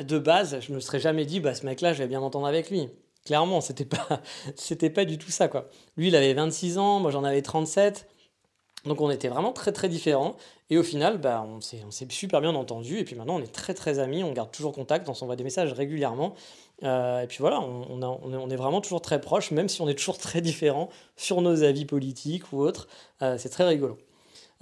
[0.03, 2.71] de base, je me serais jamais dit, bah, ce mec-là, je vais bien m'entendre avec
[2.71, 2.89] lui.
[3.25, 4.21] Clairement, c'était pas,
[4.95, 5.69] pas du tout ça, quoi.
[5.97, 8.07] Lui, il avait 26 ans, moi j'en avais 37.
[8.85, 10.37] Donc on était vraiment très très différents.
[10.71, 12.99] Et au final, bah, on s'est super bien entendu.
[12.99, 15.45] Et puis maintenant, on est très très amis, on garde toujours contact, on s'envoie des
[15.45, 16.35] messages régulièrement.
[16.83, 20.19] Euh, et puis voilà, on, est vraiment toujours très proches, même si on est toujours
[20.19, 22.89] très différents sur nos avis politiques ou autres.
[23.23, 23.99] Euh, c'est très rigolo.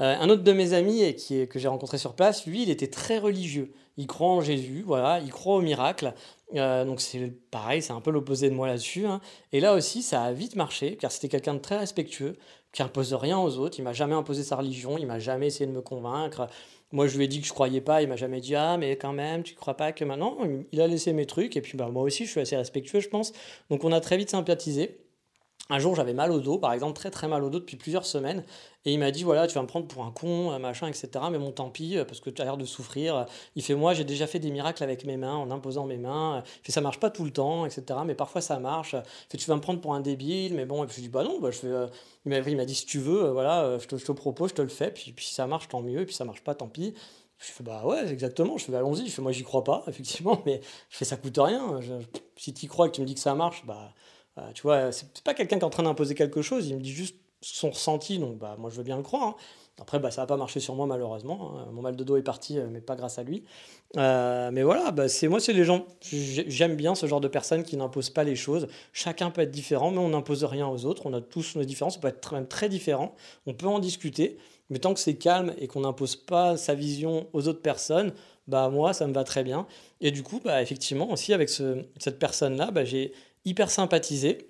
[0.00, 1.16] Euh, un autre de mes amis
[1.48, 3.72] que j'ai rencontré sur place, lui, il était très religieux.
[3.96, 6.14] il croit en Jésus, voilà, il croit au miracle.
[6.54, 9.06] Euh, donc c'est pareil, c'est un peu l'opposé de moi là-dessus.
[9.06, 9.20] hein.
[9.52, 12.36] Et là aussi, ça a vite marché, car c'était quelqu'un de très respectueux,
[12.72, 13.78] qui impose rien aux autres.
[13.78, 16.48] Il m'a jamais imposé sa religion, il m'a jamais essayé de me convaincre.
[16.92, 18.96] Moi, je lui ai dit que je croyais pas, il m'a jamais dit ah mais
[18.96, 20.36] quand même, tu crois pas que maintenant.
[20.72, 23.08] Il a laissé mes trucs et puis bah moi aussi, je suis assez respectueux, je
[23.08, 23.32] pense.
[23.70, 25.01] Donc on a très vite sympathisé.
[25.72, 28.04] Un jour, j'avais mal au dos, par exemple, très très mal au dos depuis plusieurs
[28.04, 28.44] semaines.
[28.84, 31.08] Et il m'a dit voilà, tu vas me prendre pour un con, euh, machin, etc.
[31.30, 33.24] Mais bon, tant pis, euh, parce que tu as l'air de souffrir.
[33.56, 36.42] Il fait moi, j'ai déjà fait des miracles avec mes mains, en imposant mes mains.
[36.62, 38.00] Il fait ça marche pas tout le temps, etc.
[38.04, 38.92] Mais parfois ça marche.
[38.94, 40.84] Il fait tu vas me prendre pour un débile, mais bon.
[40.84, 41.66] Et puis je dis bah non, bah, je fais.
[41.68, 41.86] euh,
[42.26, 44.62] Il m'a dit si tu veux, euh, voilà, euh, je te, je propose, je te
[44.62, 44.90] le fais.
[44.90, 46.00] Puis, puis si ça marche, tant mieux.
[46.02, 46.94] Et puis ça marche pas, tant pis.
[47.38, 48.58] Je fais bah ouais, exactement.
[48.58, 49.06] Je fais bah, allons-y.
[49.06, 51.80] Je fais moi, j'y crois pas, effectivement, mais je fais ça coûte rien.
[52.36, 53.92] Si tu crois et que tu me dis que ça marche, bah.
[54.38, 56.80] Euh, tu vois, c'est pas quelqu'un qui est en train d'imposer quelque chose, il me
[56.80, 59.22] dit juste son ressenti, donc bah, moi je veux bien le croire.
[59.28, 59.34] hein.
[59.80, 61.54] Après, bah, ça n'a pas marché sur moi malheureusement.
[61.58, 61.66] hein.
[61.72, 63.42] Mon mal de dos est parti, euh, mais pas grâce à lui.
[63.96, 65.86] Euh, mais voilà, bah, c'est moi, c'est les gens.
[66.02, 68.68] j'ai- J'aime bien ce genre de personnes qui n'imposent pas les choses.
[68.92, 71.02] Chacun peut être différent, mais on n'impose rien aux autres.
[71.06, 71.96] On a tous nos différences.
[71.96, 73.14] On peut être même très différents.
[73.46, 74.36] On peut en discuter,
[74.70, 78.12] mais tant que c'est calme et qu'on n'impose pas sa vision aux autres personnes,
[78.46, 79.66] bah moi, ça me va très bien.
[80.00, 83.12] Et du coup, bah, effectivement, aussi avec ce- cette personne-là, bah, j'ai
[83.44, 84.48] hyper sympathisé.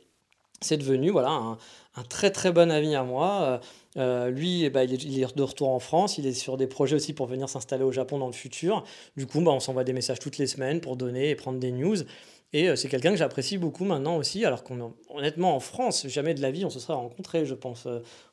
[0.60, 3.42] C'est devenu voilà, un, très très bon ami à moi.
[3.42, 3.58] Euh,
[3.96, 6.18] euh, lui, eh ben, il, est, il est de retour en France.
[6.18, 8.84] Il est sur des projets aussi pour venir s'installer au Japon dans le futur.
[9.16, 11.72] Du coup, bah, on s'envoie des messages toutes les semaines pour donner et prendre des
[11.72, 11.96] news.
[12.52, 16.34] Et euh, c'est quelqu'un que j'apprécie beaucoup maintenant aussi, alors qu'on honnêtement en France, jamais
[16.34, 17.88] de la vie on se serait rencontrés, je pense.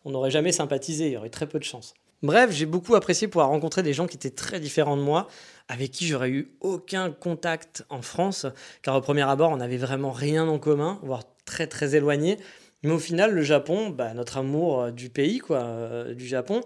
[0.05, 1.93] On n'aurait jamais sympathisé, il y aurait très peu de chance.
[2.21, 5.27] Bref, j'ai beaucoup apprécié pouvoir rencontrer des gens qui étaient très différents de moi,
[5.69, 8.47] avec qui j'aurais eu aucun contact en France,
[8.81, 12.37] car au premier abord, on n'avait vraiment rien en commun, voire très très éloigné.
[12.83, 16.61] Mais au final, le Japon, bah, notre amour euh, du pays, quoi, euh, du Japon,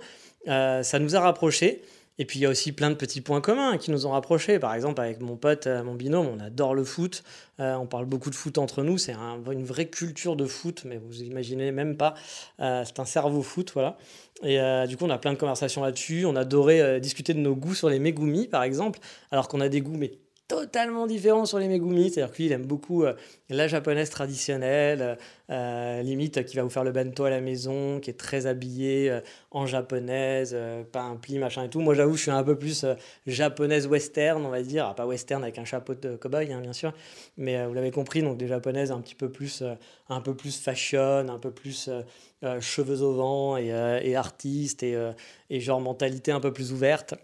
[0.47, 1.81] euh, ça nous a rapprochés.
[2.19, 4.59] Et puis il y a aussi plein de petits points communs qui nous ont rapprochés.
[4.59, 7.23] Par exemple, avec mon pote, euh, mon binôme, on adore le foot.
[7.59, 8.97] Euh, on parle beaucoup de foot entre nous.
[8.99, 12.13] C'est un- une vraie culture de foot, mais vous imaginez même pas.
[12.59, 13.97] Euh, c'est un cerveau foot, voilà.
[14.43, 16.25] Et du coup, on a plein de conversations là-dessus.
[16.25, 18.99] On adorait discuter de nos goûts sur les Megumi, par exemple,
[19.31, 20.11] alors qu'on a des goûts mais
[20.47, 22.09] totalement différents sur les Megumi.
[22.09, 23.13] C'est-à-dire que lui, il aime beaucoup euh,
[23.49, 25.17] la japonaise traditionnelle,
[25.49, 29.09] euh, limite qui va vous faire le bento à la maison, qui est très habillée
[29.09, 31.79] euh, en japonaise, euh, pas un pli, machin et tout.
[31.79, 34.85] Moi, j'avoue, je suis un peu plus euh, japonaise western, on va dire.
[34.87, 36.93] Ah, pas western avec un chapeau de cow-boy, hein, bien sûr.
[37.37, 39.73] Mais euh, vous l'avez compris, donc des japonaises un petit peu plus, euh,
[40.09, 42.01] un peu plus fashion, un peu plus euh,
[42.43, 45.13] euh, cheveux au vent et, euh, et artiste euh,
[45.49, 47.15] et genre mentalité un peu plus ouverte.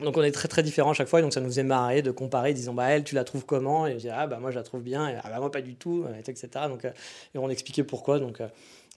[0.00, 2.02] Donc on est très très différents à chaque fois, et donc ça nous faisait marrer
[2.02, 3.86] de comparer, disant bah elle tu la trouves comment?
[3.86, 5.62] Et je dis ah bah moi je la trouve bien, et ah bah moi pas
[5.62, 6.48] du tout, euh, etc.
[6.68, 6.90] Donc euh,
[7.34, 8.18] et on expliquait pourquoi.
[8.18, 8.48] Donc euh,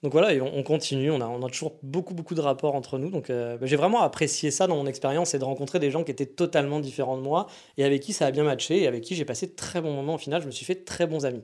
[0.02, 2.74] donc voilà, et on, on continue, on a, on a toujours beaucoup beaucoup de rapports
[2.74, 3.08] entre nous.
[3.10, 6.10] Donc bah, j'ai vraiment apprécié ça dans mon expérience, c'est de rencontrer des gens qui
[6.10, 7.46] étaient totalement différents de moi
[7.78, 9.92] et avec qui ça a bien matché et avec qui j'ai passé de très bons
[9.94, 10.14] moments.
[10.14, 11.42] Au final, je me suis fait très bons amis.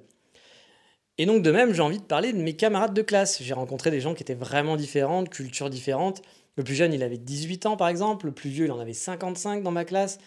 [1.19, 3.43] Et donc de même, j'ai envie de parler de mes camarades de classe.
[3.43, 6.23] J'ai rencontré des gens qui étaient vraiment différents, cultures différentes.
[6.57, 8.27] Le plus jeune, il avait 18 ans par exemple.
[8.27, 10.19] Le plus vieux, il en avait 55 dans ma classe.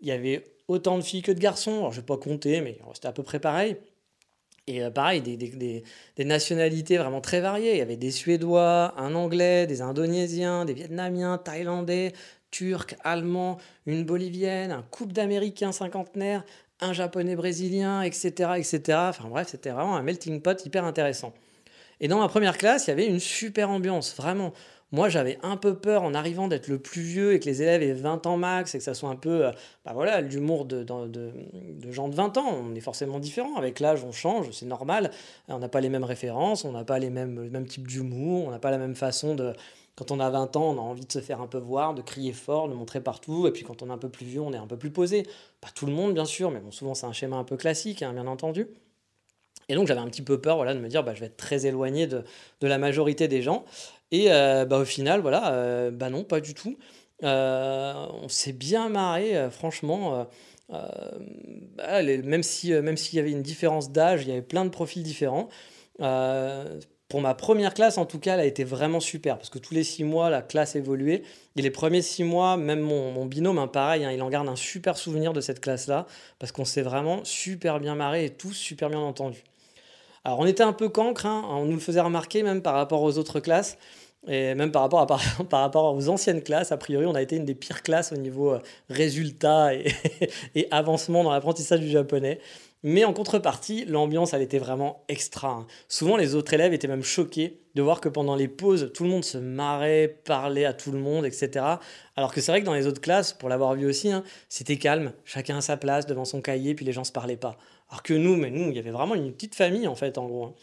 [0.00, 1.78] Il y avait autant de filles que de garçons.
[1.78, 3.76] Alors, je vais pas compter, mais c'était à peu près pareil.
[4.66, 7.72] Et euh, pareil, des nationalités vraiment très variées.
[7.72, 12.12] Il y avait des Suédois, un Anglais, des Indonésiens, des Vietnamiens, Thaïlandais,
[12.50, 16.44] Turcs, Allemands, une Bolivienne, un couple d'Américains cinquantenaires,
[16.80, 18.80] un Japonais brésilien, etc., etc.
[19.08, 21.32] Enfin bref, c'était vraiment un melting pot hyper intéressant.
[22.00, 24.52] Et dans ma première classe, il y avait une super ambiance, vraiment.
[24.92, 27.82] Moi, j'avais un peu peur en arrivant d'être le plus vieux et que les élèves
[27.82, 29.52] aient 20 ans max et que ça soit un peu, euh,
[29.84, 30.84] bah voilà, l'humour de,
[31.90, 32.58] gens de 20 ans.
[32.64, 33.54] On est forcément différents.
[33.56, 35.12] Avec l'âge, on change, c'est normal.
[35.46, 38.48] On n'a pas les mêmes références, on n'a pas les mêmes, le même type d'humour,
[38.48, 39.52] on n'a pas la même façon de.
[39.94, 42.00] Quand on a 20 ans, on a envie de se faire un peu voir, de
[42.00, 43.46] crier fort, de montrer partout.
[43.46, 45.24] Et puis quand on est un peu plus vieux, on est un peu plus posé.
[45.60, 48.02] Pas tout le monde, bien sûr, mais bon, souvent c'est un schéma un peu classique,
[48.02, 48.66] hein, bien entendu.
[49.68, 51.36] Et donc j'avais un petit peu peur voilà, de me dire bah, je vais être
[51.36, 52.24] très éloigné de
[52.62, 53.64] la majorité des gens.
[54.12, 56.76] Et euh, bah, au final, voilà, euh, bah non, pas du tout.
[57.22, 60.26] Euh, on s'est bien marré, franchement.
[60.68, 64.70] bah, même si, même s'il y avait une différence d'âge, il y avait plein de
[64.70, 65.48] profils différents.
[67.10, 69.74] Pour ma première classe, en tout cas, elle a été vraiment super parce que tous
[69.74, 71.22] les six mois, la classe évoluait.
[71.56, 74.48] Et les premiers six mois, même mon, mon binôme, hein, pareil, hein, il en garde
[74.48, 76.06] un super souvenir de cette classe-là
[76.38, 79.42] parce qu'on s'est vraiment super bien marré et tous super bien entendus.
[80.24, 83.02] Alors, on était un peu cancre, hein, on nous le faisait remarquer même par rapport
[83.02, 83.76] aux autres classes.
[84.28, 85.06] Et même par rapport, à,
[85.48, 88.16] par, rapport aux anciennes classes, a priori, on a été une des pires classes au
[88.16, 89.74] niveau euh, résultats
[90.54, 92.38] et, avancement dans l'apprentissage du japonais.
[92.82, 95.50] Mais en contrepartie, l'ambiance, elle était vraiment extra.
[95.50, 95.66] Hein.
[95.88, 99.10] Souvent, les autres élèves étaient même choqués de voir que pendant les pauses, tout le
[99.10, 101.64] monde se marrait, parlait à tout le monde, etc.
[102.16, 104.76] Alors que c'est vrai que dans les autres classes, pour l'avoir vu aussi, hein, c'était
[104.76, 107.58] calme, chacun à sa place devant son cahier, puis les gens se parlaient pas.
[107.90, 110.26] Alors que nous, mais nous, il y avait vraiment une petite famille en fait, en
[110.26, 110.44] gros.
[110.44, 110.54] Hein.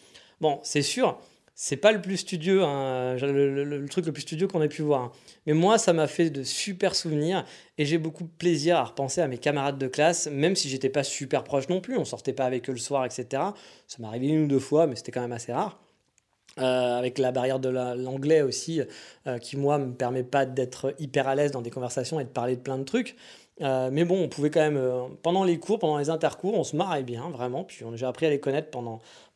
[0.41, 1.19] Bon, c'est sûr,
[1.59, 5.11] c'est pas le plus studieux, hein, le, truc le plus studieux qu'on ait pu voir.
[5.47, 7.45] Mais moi, ça m'a fait de super souvenirs
[7.79, 10.89] et j'ai beaucoup de plaisir à repenser à mes camarades de classe, même si j'étais
[10.89, 11.97] pas super proche non plus.
[11.97, 13.25] On sortait pas avec eux le soir, etc.
[13.87, 15.81] Ça m'est arrivé une ou deux fois, mais c'était quand même assez rare.
[16.59, 18.81] Euh, avec la barrière de l'anglais aussi,
[19.25, 22.29] euh, qui moi me permet pas d'être hyper à l'aise dans des conversations et de
[22.29, 23.15] parler de plein de trucs.
[23.61, 24.79] Euh, mais bon, on pouvait quand même,
[25.23, 27.63] pendant les cours, pendant les intercours, on se marrait bien, vraiment.
[27.63, 29.01] Puis j'ai appris à les connaître pendant,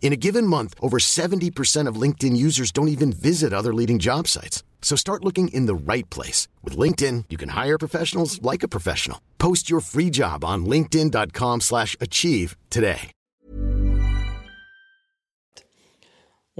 [0.00, 4.26] In a given month, over 70% of LinkedIn users don't even visit other leading job
[4.26, 4.62] sites.
[4.80, 6.48] So start looking in the right place.
[6.64, 9.20] With LinkedIn, you can hire professionals like a professional.
[9.38, 13.12] Post your free job on linkedin.com slash achieve today.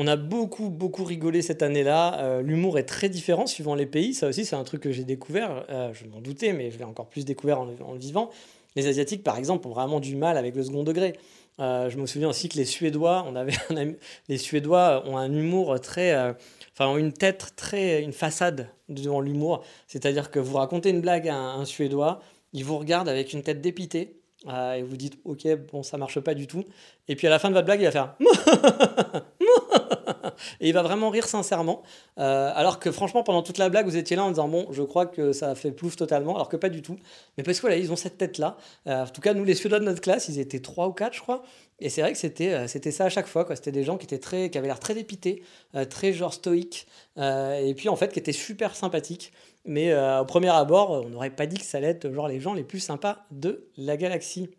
[0.00, 2.20] On a beaucoup, beaucoup rigolé cette année-là.
[2.20, 4.14] Euh, L'humour est très différent suivant les pays.
[4.14, 5.64] Ça aussi, c'est un truc que j'ai découvert.
[5.70, 8.30] Euh, je m'en doutais, mais je l'ai encore plus découvert en, en vivant.
[8.76, 11.14] Les Asiatiques, par exemple, ont vraiment du mal avec le second degré.
[11.60, 13.52] Euh, je me souviens aussi que les Suédois, on avait
[14.28, 16.32] les Suédois ont un humour très, euh,
[16.72, 19.64] enfin ont une tête très, une façade devant l'humour.
[19.86, 22.20] C'est-à-dire que vous racontez une blague à un, Suédois,
[22.52, 26.20] il vous regarde avec une tête dépitée euh, et vous dites ok bon ça marche
[26.20, 26.64] pas du tout.
[27.08, 28.14] Et puis à la fin de votre blague il va faire
[30.60, 31.82] et il va vraiment rire sincèrement.
[32.18, 34.82] Euh, alors que franchement, pendant toute la blague, vous étiez là en disant Bon, je
[34.82, 36.96] crois que ça fait plouf totalement, alors que pas du tout.
[37.36, 38.56] Mais parce que voilà, ils ont cette tête-là.
[38.86, 41.14] Euh, en tout cas, nous, les Suédois de notre classe, ils étaient trois ou quatre,
[41.14, 41.42] je crois.
[41.80, 43.46] Et c'est vrai que c'était, euh, ça à chaque fois.
[43.54, 45.42] C'était des gens qui, étaient très, qui avaient l'air très dépités,
[45.90, 49.32] très genre stoïques, et puis en fait qui étaient super sympathiques.
[49.64, 52.54] Mais au premier abord, on n'aurait pas dit que ça allait être genre les gens
[52.54, 54.50] les plus sympas de la galaxie.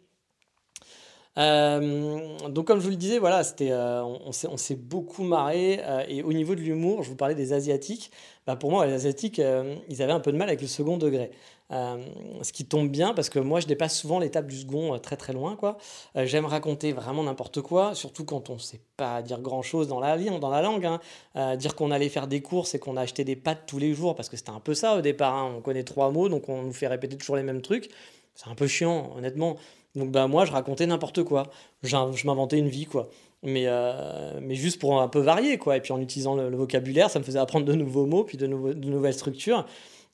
[1.40, 5.80] Euh, donc comme je vous le disais, voilà, c'était, euh, on, s'est beaucoup marré.
[5.84, 8.12] Euh, et au niveau de l'humour, je vous parlais des Asiatiques.
[8.46, 9.42] Bah pour moi, les Asiatiques,
[9.90, 11.32] ils avaient un peu de mal avec le second degré.
[11.70, 15.34] ce qui tombe bien parce que moi, je dépasse souvent l'étape du second très très
[15.34, 15.56] loin.
[15.56, 15.78] quoi.
[16.16, 20.18] j'aime raconter vraiment n'importe quoi, surtout quand on ne sait pas dire grand-chose dans la,
[20.18, 20.88] dans la langue.
[21.36, 21.56] Hein.
[21.58, 24.16] dire qu'on allait faire des courses et qu'on a acheté des pâtes tous les jours,
[24.16, 25.36] parce que c'était un peu ça au départ.
[25.36, 25.54] Hein.
[25.58, 27.92] On connaît trois mots, donc on nous fait répéter toujours les mêmes trucs.
[28.34, 29.58] C'est un peu chiant, honnêtement.
[29.96, 31.48] Donc bah moi je racontais n'importe quoi.
[31.84, 33.10] Je m'inventais une vie quoi.
[33.42, 35.78] Mais, euh, mais juste pour un peu varier quoi.
[35.78, 38.48] Et puis en utilisant le, vocabulaire, ça me faisait apprendre de nouveaux mots, puis de,
[38.48, 39.66] nouvelles structures.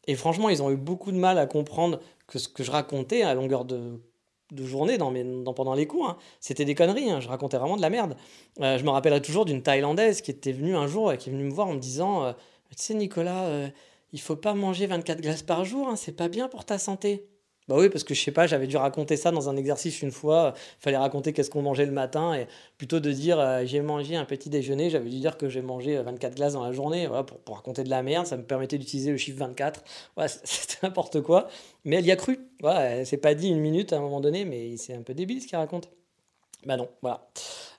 [0.08, 3.24] Et franchement, ils ont eu beaucoup de mal à comprendre que ce que je racontais
[3.24, 4.00] à longueur de,
[4.56, 7.10] journée dans mes, dans, pendant les cours, hein, c'était des conneries.
[7.10, 7.20] Hein.
[7.20, 8.16] je racontais vraiment de la merde.
[8.62, 11.34] Euh, je me rappellerai toujours d'une Thaïlandaise qui était venue un jour et qui est
[11.34, 12.34] venue me voir en me disant euh,
[12.70, 13.50] Tu sais, Nicolas,
[14.14, 17.28] il faut pas manger 24 glaces par jour, hein, c'est pas bien pour ta santé.
[17.68, 20.12] Bah oui, parce que je sais pas, j'avais dû raconter ça dans un exercice une
[20.12, 20.54] fois.
[20.80, 22.48] Il fallait raconter qu'est-ce qu'on mangeait le matin et
[22.78, 25.98] plutôt de dire euh, j'ai mangé un petit déjeuner, j'avais dû dire que j'ai mangé
[25.98, 27.08] 24 euh, glaces dans la journée.
[27.08, 29.84] Voilà, pour, pour, raconter de la merde, ça me permettait d'utiliser le chiffre 24.
[30.16, 31.48] Voilà, c'était n'importe quoi.
[31.86, 32.40] Mais elle y a cru.
[32.62, 35.16] Voilà, elle s'est pas dit une minute à un moment donné, mais c'est un peu
[35.16, 35.90] débile ce qu'elle raconte.
[36.66, 37.28] Bah non, voilà.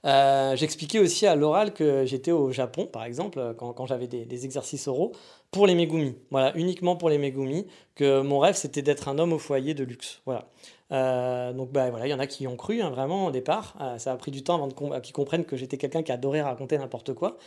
[0.05, 4.45] Euh, j'expliquais aussi à l'oral que j'étais au Japon, par exemple, quand, quand j'avais des,
[4.45, 5.13] exercices oraux,
[5.51, 6.17] pour les Megumi.
[6.31, 9.85] Voilà, uniquement pour les Megumi, que mon rêve c'était d'être un homme au foyer de
[9.85, 10.21] luxe.
[10.27, 10.49] Voilà.
[10.93, 13.75] Euh, donc bah, voilà, il y en a qui ont cru hein, vraiment au départ.
[13.81, 16.79] Euh, ça a pris du temps avant qu'ils comprennent que j'étais quelqu'un qui adorait raconter
[16.79, 17.39] n'importe quoi.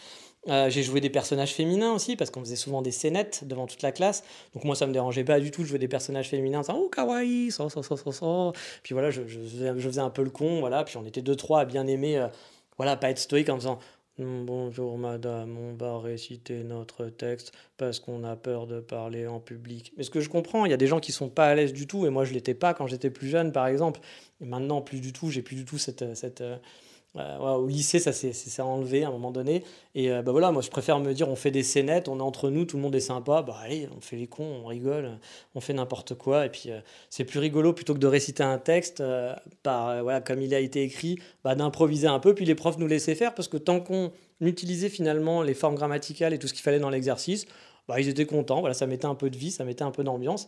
[0.48, 3.82] Euh, j'ai joué des personnages féminins aussi parce qu'on faisait souvent des scénettes devant toute
[3.82, 4.24] la classe.
[4.54, 6.90] Donc moi ça me dérangeait pas du tout de jouer des personnages féminins, ça oh
[6.90, 8.52] kawaii, ça ça ça ça.
[8.84, 9.40] Puis voilà, je, je,
[9.80, 10.84] faisais, un peu le con, voilà.
[10.84, 12.26] Puis on était deux trois à bien aimer,
[12.78, 13.80] voilà, pas être stoïque en disant
[14.22, 19.94] Bonjour madame, on va réciter notre texte parce qu'on a peur de parler en public.
[19.96, 21.72] Mais ce que je comprends, il y a des gens qui sont pas à l'aise
[21.72, 24.02] du tout, et moi je l'étais pas quand j'étais plus jeune par exemple.
[24.42, 26.44] Et maintenant plus du tout, j'ai plus du tout cette, cette,
[27.16, 29.64] euh, au lycée, ça s'est enlevé à un moment donné.
[29.96, 32.22] Et euh, bah voilà, moi je préfère me dire on fait des scénettes, on est
[32.22, 33.42] entre nous, tout le monde est sympa.
[33.42, 35.18] Bah allez, on fait les cons, on rigole,
[35.56, 36.46] on fait n'importe quoi.
[36.46, 39.04] Et puis euh, c'est plus rigolo plutôt que de réciter un texte
[39.64, 42.36] par, voilà, comme il a été écrit, bah, d'improviser un peu.
[42.36, 46.34] Puis les profs nous laissaient faire parce que tant qu'on utilisait finalement les formes grammaticales
[46.34, 47.48] et tout ce qu'il fallait dans l'exercice,
[47.88, 48.60] bah, ils étaient contents.
[48.60, 50.48] Voilà, ça mettait un peu de vie, ça mettait un peu d'ambiance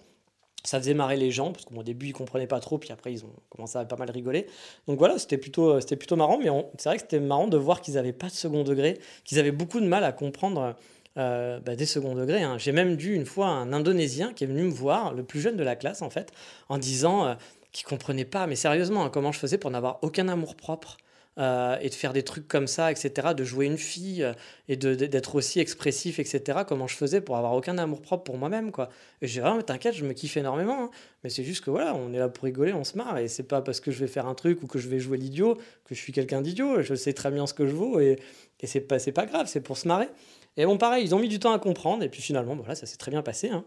[0.63, 3.25] ça faisait marrer les gens, parce qu'au début, ils comprenaient pas trop, puis après, ils
[3.25, 4.47] ont commencé à pas mal rigoler.
[4.87, 7.81] Donc voilà, c'était plutôt, c'était plutôt marrant, mais c'est vrai que c'était marrant de voir
[7.81, 10.75] qu'ils n'avaient pas de second degré, qu'ils avaient beaucoup de mal à comprendre
[11.17, 12.41] euh, bah, des second degrés.
[12.41, 12.57] Hein.
[12.57, 15.57] J'ai même dû une fois un Indonésien qui est venu me voir, le plus jeune
[15.57, 16.31] de la classe en fait,
[16.69, 17.33] en disant euh,
[17.73, 20.97] qu'il comprenait pas, mais sérieusement, hein, comment je faisais pour n'avoir aucun amour propre.
[21.37, 24.33] Euh, et de faire des trucs comme ça, etc., de jouer une fille euh,
[24.67, 28.71] et d'être aussi expressif, etc., comment je faisais pour avoir aucun amour propre pour moi-même,
[28.73, 28.89] quoi.
[29.21, 30.89] Et j'ai vraiment, t'inquiète, je me kiffe énormément, hein.
[31.23, 33.43] mais c'est juste que voilà, on est là pour rigoler, on se marre, et c'est
[33.43, 35.95] pas parce que je vais faire un truc ou que je vais jouer l'idiot que
[35.95, 38.19] je suis quelqu'un d'idiot, je sais très bien ce que je vaux, et,
[38.59, 40.09] et c'est pas, pas grave, c'est pour se marrer.
[40.57, 42.85] Et bon, pareil, ils ont mis du temps à comprendre, et puis finalement, voilà, ça
[42.85, 43.63] s'est très bien passé, hein.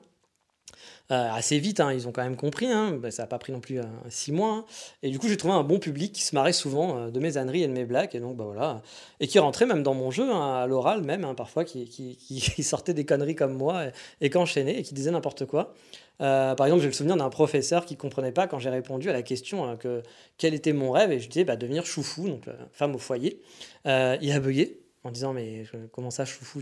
[1.11, 3.53] Euh, assez vite, hein, ils ont quand même compris, hein, bah, ça n'a pas pris
[3.53, 4.55] non plus euh, six mois.
[4.55, 4.65] Hein.
[5.03, 7.37] Et du coup, j'ai trouvé un bon public qui se marrait souvent euh, de mes
[7.37, 8.83] âneries et de mes blagues, et donc bah, voilà,
[9.21, 13.05] et qui rentrait même dans mon jeu, à l'oral même, parfois, qui, qui, sortait des
[13.05, 13.91] conneries comme moi et,
[14.23, 15.75] et qui enchaînait et qui disait n'importe quoi.
[16.19, 19.23] par exemple, j'ai le souvenir d'un professeur qui comprenait pas quand j'ai répondu à la
[19.23, 20.03] question que
[20.39, 23.43] quel était mon rêve, et je disais bah, devenir choufou, donc femme au foyer.
[23.85, 26.61] il a bugué, en disant mais comment ça je fou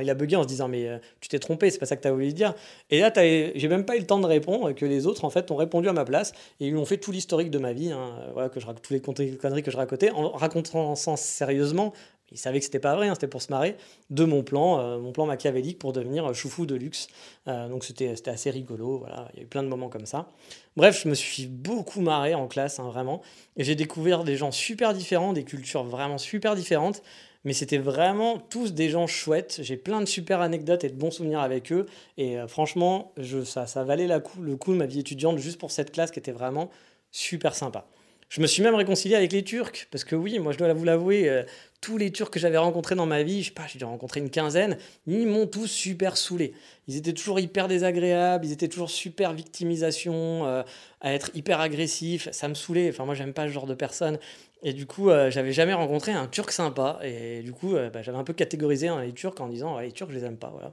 [0.00, 2.02] il a bugué en se disant mais euh, tu t'es trompé c'est pas ça que
[2.02, 2.54] tu as voulu dire
[2.90, 5.50] et là j'ai même pas eu le temps de répondre que les autres en fait
[5.50, 8.48] ont répondu à ma place et ils ont fait tout l'historique de ma vie hein,
[8.52, 11.92] que je tous les conneries que je racontais en racontant ça sérieusement
[12.32, 13.76] ils savaient que c'était pas vrai, hein, c'était pour se marrer,
[14.08, 17.08] de mon plan, euh, mon plan machiavélique pour devenir euh, choufou de luxe.
[17.46, 20.30] donc c'était assez rigolo, voilà, il y a eu plein de moments comme ça.
[20.76, 23.20] Bref, je me suis beaucoup marré en classe, hein, vraiment.
[23.58, 27.02] Et j'ai découvert des gens super différents, des cultures vraiment super différentes
[27.44, 29.60] mais c'était vraiment tous des gens chouettes.
[29.62, 31.86] J'ai plein de super anecdotes et de bons souvenirs avec eux.
[32.18, 35.38] Et euh, franchement, je, ça, ça valait la coup, le coup de ma vie étudiante
[35.38, 36.70] juste pour cette classe qui était vraiment
[37.10, 37.86] super sympa.
[38.32, 40.84] Je me suis même réconcilié avec les Turcs, parce que oui, moi je dois vous
[40.84, 41.42] l'avouer, euh,
[41.82, 44.20] tous les Turcs que j'avais rencontrés dans ma vie, je sais pas, j'ai dû rencontrer
[44.20, 46.54] une quinzaine, ils m'ont tous super saoulé.
[46.88, 50.62] Ils étaient toujours hyper désagréables, ils étaient toujours super victimisation, euh,
[51.02, 52.88] à être hyper agressifs, ça me saoulait.
[52.88, 54.18] Enfin, moi j'aime pas ce genre de personnes.
[54.62, 57.00] Et du coup, euh, j'avais jamais rencontré un Turc sympa.
[57.02, 60.10] Et du coup, bah, j'avais un peu catégorisé hein, les Turcs en disant les Turcs,
[60.10, 60.50] je les aime pas.
[60.50, 60.72] Voilà.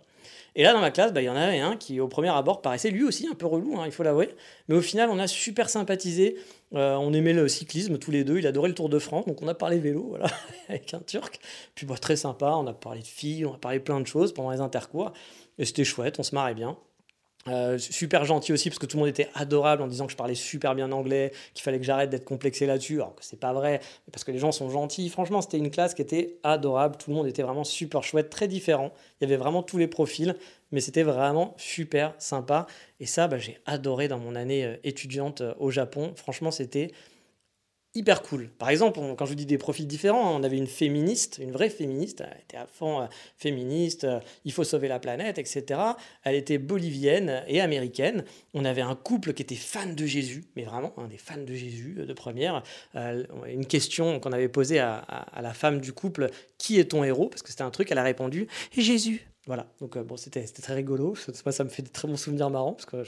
[0.55, 2.61] Et là, dans ma classe, bah, il y en avait un qui, au premier abord,
[2.61, 4.29] paraissait lui aussi un peu relou, hein, il faut l'avouer.
[4.67, 6.37] Mais au final, on a super sympathisé.
[6.73, 8.39] Euh, on aimait le cyclisme tous les deux.
[8.39, 9.25] Il adorait le Tour de France.
[9.25, 10.27] Donc, on a parlé vélo, voilà,
[10.69, 11.39] avec un Turc.
[11.75, 12.51] Puis, bah, très sympa.
[12.55, 15.13] On a parlé de filles, on a parlé plein de choses pendant les intercours.
[15.57, 16.77] Et c'était chouette, on se marrait bien.
[17.47, 20.17] Euh, super gentil aussi parce que tout le monde était adorable en disant que je
[20.17, 23.53] parlais super bien anglais, qu'il fallait que j'arrête d'être complexé là-dessus, alors que c'est pas
[23.53, 23.79] vrai,
[24.11, 25.09] parce que les gens sont gentils.
[25.09, 28.49] Franchement, c'était une classe qui était adorable, tout le monde était vraiment super chouette, très
[28.49, 28.91] différent.
[29.19, 30.35] Il y avait vraiment tous les profils,
[30.71, 32.67] mais c'était vraiment super sympa.
[32.99, 36.11] Et ça, bah, j'ai adoré dans mon année euh, étudiante euh, au Japon.
[36.15, 36.91] Franchement, c'était
[37.95, 38.49] hyper cool.
[38.59, 41.51] Par exemple, quand je vous dis des profils différents, hein, on avait une féministe, une
[41.51, 43.05] vraie féministe, elle était à fond euh,
[43.37, 45.79] féministe, euh, il faut sauver la planète, etc.
[46.23, 48.23] Elle était bolivienne et américaine.
[48.53, 51.97] On avait un couple qui était fan de Jésus, mais vraiment des fans de Jésus
[51.99, 52.63] euh, de première.
[52.95, 57.27] une question qu'on avait posée à, la femme du couple, qui est ton héros?
[57.27, 59.25] Parce que c'était un truc, elle a répondu, Jésus.
[59.47, 61.15] Voilà, donc bon, c'était très rigolo.
[61.15, 63.03] Ça, ça me fait de très bons souvenirs marrants parce que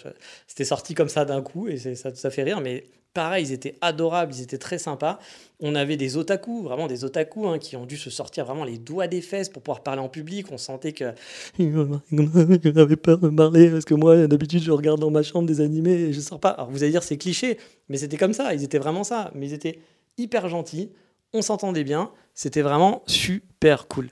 [0.48, 2.62] c'était sorti comme ça d'un coup et ça, ça fait rire.
[2.62, 5.20] Mais pareil, ils étaient adorables, ils étaient très sympas.
[5.60, 8.78] On avait des otaku, vraiment des otaku, hein, qui ont dû se sortir vraiment les
[8.78, 10.48] doigts des fesses pour pouvoir parler en public.
[10.52, 11.14] On sentait que
[11.60, 15.94] j'avais peur de parler parce que moi, d'habitude, je regarde dans ma chambre des animés
[15.94, 16.50] et je sors pas.
[16.50, 17.58] Alors vous allez dire c'est cliché,
[17.90, 18.54] mais c'était comme ça.
[18.54, 19.80] Ils étaient vraiment ça, mais ils étaient
[20.18, 20.92] hyper gentils.
[21.34, 22.12] On s'entendait bien.
[22.34, 24.10] C'était vraiment super cool.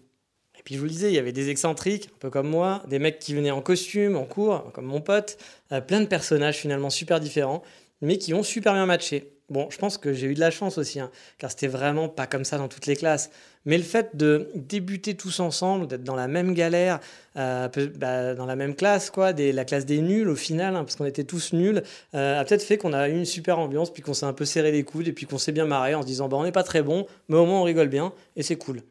[0.58, 2.84] Et puis je vous le disais, il y avait des excentriques, un peu comme moi,
[2.90, 5.38] des mecs qui venaient en costume, en cours, comme mon pote,
[5.72, 7.64] euh, plein de personnages finalement super différents
[8.02, 9.34] mais qui ont super bien matché.
[9.50, 11.10] Bon, je pense que j'ai eu de la chance aussi, hein,
[11.40, 13.32] car c'était vraiment pas comme ça dans toutes les classes.
[13.66, 17.00] Mais le fait de débuter tous ensemble, d'être dans la même galère,
[17.36, 20.84] euh, bah, dans la même classe, quoi, des, la classe des nuls au final, hein,
[20.84, 21.82] parce qu'on était tous nuls,
[22.14, 24.46] euh, a peut-être fait qu'on a eu une super ambiance, puis qu'on s'est un peu
[24.46, 26.52] serré les coudes, et puis qu'on s'est bien marré en se disant, bah, on n'est
[26.52, 28.84] pas très bon, mais au moins on rigole bien, et c'est cool.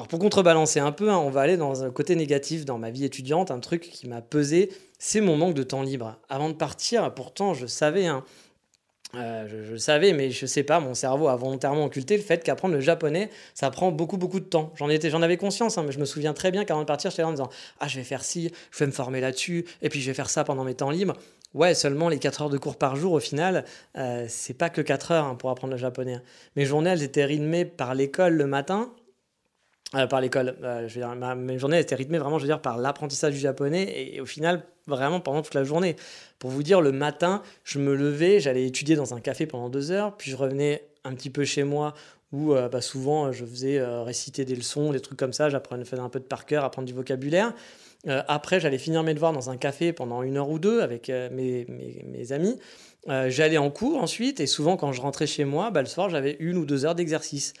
[0.00, 2.88] Alors pour contrebalancer un peu, hein, on va aller dans un côté négatif dans ma
[2.88, 6.16] vie étudiante, un truc qui m'a pesé, c'est mon manque de temps libre.
[6.30, 8.24] Avant de partir, pourtant je savais, hein,
[9.14, 12.42] Euh, je, le savais, mais je sais pas, mon cerveau a volontairement occulté le fait
[12.44, 14.72] qu'apprendre le japonais, ça prend beaucoup, beaucoup de temps.
[14.76, 17.10] J'en étais, j'en avais conscience, hein, mais je me souviens très bien qu'avant de partir,
[17.10, 19.88] j'étais là en disant Ah, je vais faire ci, je vais me former là-dessus, et
[19.90, 21.14] puis je vais faire ça pendant mes temps libres.
[21.52, 23.64] Ouais, seulement les 4 heures de cours par jour, au final,
[23.98, 26.20] euh, c'est pas que 4 heures hein, pour apprendre le japonais.
[26.54, 28.92] Mes journées, elles étaient rythmées par l'école le matin,
[29.96, 30.54] euh, par l'école.
[30.62, 33.32] Euh, je veux dire, ma, mes journées étaient rythmées vraiment, je veux dire, par l'apprentissage
[33.32, 35.96] du japonais et, au final, vraiment pendant toute la journée.
[36.38, 39.90] Pour vous dire, le matin, je me levais, j'allais étudier dans un café pendant deux
[39.90, 41.94] heures, puis je revenais un petit peu chez moi
[42.30, 46.08] où euh, bah, souvent je faisais réciter des leçons, des trucs comme ça, j'apprenais, un
[46.08, 47.52] peu de par cœur, apprendre du vocabulaire.
[48.06, 51.66] après, j'allais finir mes devoirs dans un café pendant une heure ou deux avec mes,
[51.68, 52.60] mes, mes, amis.
[53.08, 56.36] j'allais en cours ensuite, et souvent quand je rentrais chez moi, bah, le soir, j'avais
[56.38, 57.54] une ou deux heures d'exercice.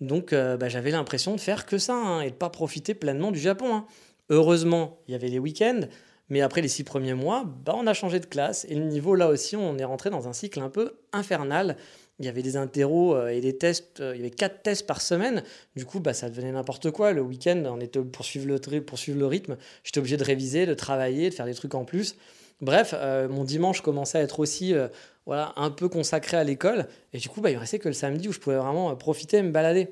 [0.00, 3.30] Donc euh, bah, j'avais l'impression de faire que ça hein, et de pas profiter pleinement
[3.30, 3.74] du Japon.
[3.74, 3.86] Hein.
[4.30, 5.80] Heureusement, il y avait les week-ends,
[6.28, 9.14] mais après les six premiers mois, bah, on a changé de classe et le niveau
[9.14, 11.76] là aussi, on est rentré dans un cycle un peu infernal.
[12.20, 14.86] Il y avait des interros euh, et des tests, euh, il y avait quatre tests
[14.86, 15.42] par semaine.
[15.74, 17.12] Du coup, bah, ça devenait n'importe quoi.
[17.12, 19.56] Le week-end, on était pour suivre le, pour suivre le rythme.
[19.82, 22.16] J'étais obligé de réviser, de travailler, de faire des trucs en plus.
[22.60, 22.94] Bref,
[23.28, 24.74] mon dimanche commençait à être aussi
[25.26, 26.86] voilà, un peu consacré à l'école.
[27.12, 28.94] Et du coup, bah, il ne restait que le samedi où je pouvais vraiment euh,
[28.94, 29.88] profiter et me balader.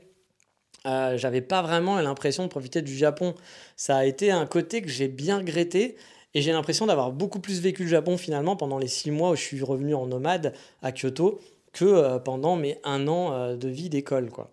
[0.87, 3.35] Euh, j'avais pas vraiment l'impression de profiter du Japon.
[3.77, 5.97] Ça a été un côté que j'ai bien regretté.
[6.35, 9.37] Et j'ai l'impression d'avoir beaucoup plus vécu le Japon finalement pendant les six mois où
[9.37, 11.41] je suis revenu en nomade à Kyoto
[11.73, 14.31] que euh, pendant mes un an de vie d'école.
[14.31, 14.52] quoi.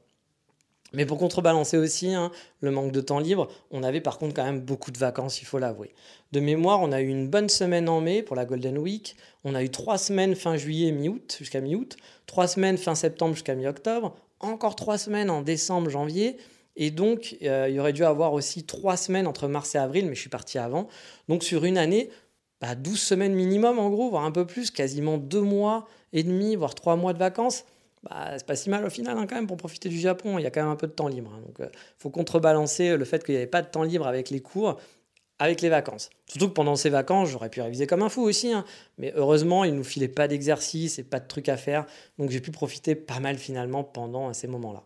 [0.94, 2.32] Mais pour contrebalancer aussi hein,
[2.62, 5.46] le manque de temps libre, on avait par contre quand même beaucoup de vacances, il
[5.46, 5.94] faut l'avouer.
[6.32, 9.56] De mémoire, on a eu une bonne semaine en mai pour la Golden Week, on
[9.56, 14.16] a eu trois semaines fin juillet, mi-août, jusqu'à mi-août, trois semaines fin septembre jusqu'à mi-octobre,
[14.40, 16.38] encore trois semaines en décembre, janvier,
[16.76, 20.06] et donc euh, il y aurait dû avoir aussi trois semaines entre mars et avril,
[20.08, 20.88] mais je suis parti avant.
[21.28, 22.10] Donc sur une année,
[22.62, 26.56] bah, 12 semaines minimum en gros, voire un peu plus, quasiment deux mois et demi,
[26.56, 27.66] voire trois mois de vacances
[28.04, 30.40] bah, c'est pas si mal au final hein, quand même pour profiter du Japon.
[30.40, 31.32] Il y a quand même un peu de temps libre.
[31.36, 31.42] Hein.
[31.46, 34.40] donc euh, faut contrebalancer le fait qu'il n'y avait pas de temps libre avec les
[34.40, 34.80] cours,
[35.38, 36.10] avec les vacances.
[36.28, 38.54] Surtout que pendant ces vacances, j'aurais pu réviser comme un fou aussi.
[38.54, 38.66] Hein.
[38.98, 41.86] mais heureusement, il ne nous filait pas d'exercice et pas de trucs à faire.
[42.18, 44.84] Donc j'ai pu profiter pas mal finalement pendant ces moments-là.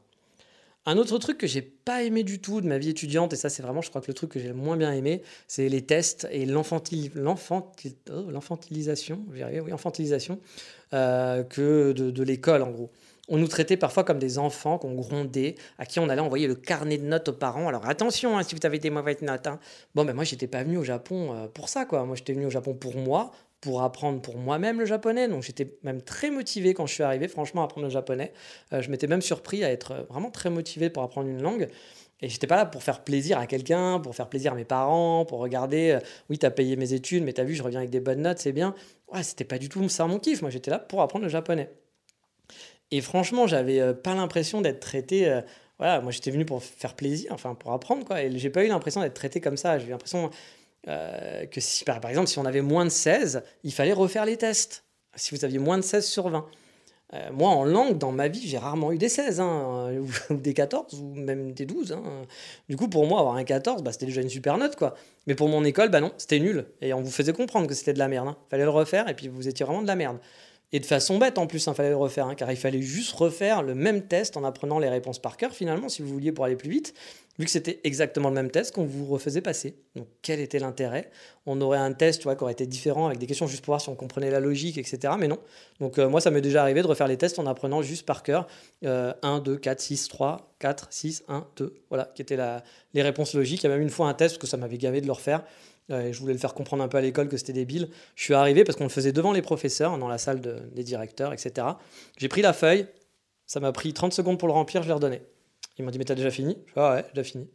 [0.85, 3.49] Un autre truc que j'ai pas aimé du tout de ma vie étudiante, et ça
[3.49, 5.83] c'est vraiment je crois que le truc que j'ai le moins bien aimé, c'est les
[5.83, 6.63] tests et oh,
[7.23, 10.41] l'enfantilisation, oui, enfantilisation
[10.93, 12.91] euh, que de l'école en gros.
[13.29, 16.55] On nous traitait parfois comme des enfants qu'on grondait, à qui on allait envoyer le
[16.55, 17.69] carnet de notes aux parents.
[17.69, 19.47] Alors attention, hein, si vous avez des mauvaises notes.
[19.47, 19.59] Hein.
[19.95, 22.03] Bon, ben moi, j'étais pas venu au Japon euh, pour ça, quoi.
[22.03, 25.29] Moi, j'étais venu au Japon pour moi, pour apprendre pour moi-même le japonais.
[25.29, 28.33] Donc, j'étais même très motivé quand je suis arrivé, franchement, à apprendre le japonais.
[28.73, 31.69] Euh, je m'étais même surpris à être euh, vraiment très motivé pour apprendre une langue.
[32.19, 35.23] Et j'étais pas là pour faire plaisir à quelqu'un, pour faire plaisir à mes parents,
[35.23, 35.97] pour regarder,
[36.29, 38.21] oui, tu as payé mes études, mais tu as vu, je reviens avec des bonnes
[38.21, 38.75] notes, c'est bien.
[39.13, 40.41] Ouais, c'était pas du tout ça mon kiff.
[40.41, 41.69] Moi, j'étais là pour apprendre le japonais.
[42.93, 45.27] Et franchement, j'avais euh, pas l'impression d'être traité.
[45.27, 45.41] Euh,
[45.79, 48.21] voilà, moi j'étais venu pour faire plaisir, enfin pour apprendre, quoi.
[48.21, 49.79] Et j'ai pas eu l'impression d'être traité comme ça.
[49.79, 50.29] J'ai eu l'impression
[50.87, 54.37] euh, que si, par, exemple, si on avait moins de 16, il fallait refaire les
[54.37, 54.83] tests.
[55.15, 56.45] Si vous aviez moins de 16 sur 20.
[57.31, 59.91] moi, en langue, dans ma vie, j'ai rarement eu des 16, hein,
[60.29, 61.93] ou, des 14, ou même des 12.
[61.93, 62.03] Hein.
[62.69, 64.93] Du coup, pour moi, avoir un 14, bah, c'était déjà une super note, quoi.
[65.25, 66.67] Mais pour mon école, bah non, c'était nul.
[66.81, 68.27] Et on vous faisait comprendre que c'était de la merde.
[68.27, 68.37] Hein.
[68.51, 70.19] Fallait le refaire, et puis vous étiez vraiment de la merde.
[70.73, 72.81] Et de façon bête en plus, il hein, fallait le refaire, hein, car il fallait
[72.81, 76.31] juste refaire le même test en apprenant les réponses par cœur finalement, si vous vouliez
[76.31, 76.95] pour aller plus vite,
[77.39, 79.75] vu que c'était exactement le même test qu'on vous refaisait passer.
[79.95, 81.09] Donc quel était l'intérêt?
[81.45, 83.89] On aurait un test qui aurait été différent avec des questions juste pour voir si
[83.89, 85.13] on comprenait la logique, etc.
[85.17, 85.39] Mais non.
[85.79, 88.23] Donc euh, moi, ça m'est déjà arrivé de refaire les tests en apprenant juste par
[88.23, 88.47] cœur
[88.83, 91.73] 1, 2, 4, 6, 3, 4, 6, 1, 2.
[91.89, 92.37] Voilà, qui étaient
[92.93, 93.63] les réponses logiques.
[93.63, 95.13] Il y a même une fois un test, parce que ça m'avait gavé de le
[95.13, 95.43] refaire
[95.89, 97.89] je voulais le faire comprendre un peu à l'école que c'était débile.
[98.15, 101.33] Je suis arrivé parce qu'on le faisait devant les professeurs, dans la salle des directeurs,
[101.33, 101.67] etc.
[102.17, 102.87] J'ai pris la feuille,
[103.45, 105.21] ça m'a pris 30 secondes pour le remplir, je l'ai redonné.
[105.77, 106.57] Ils m'ont dit, mais t'as déjà fini?
[106.67, 107.47] Je ah ouais, déjà fini.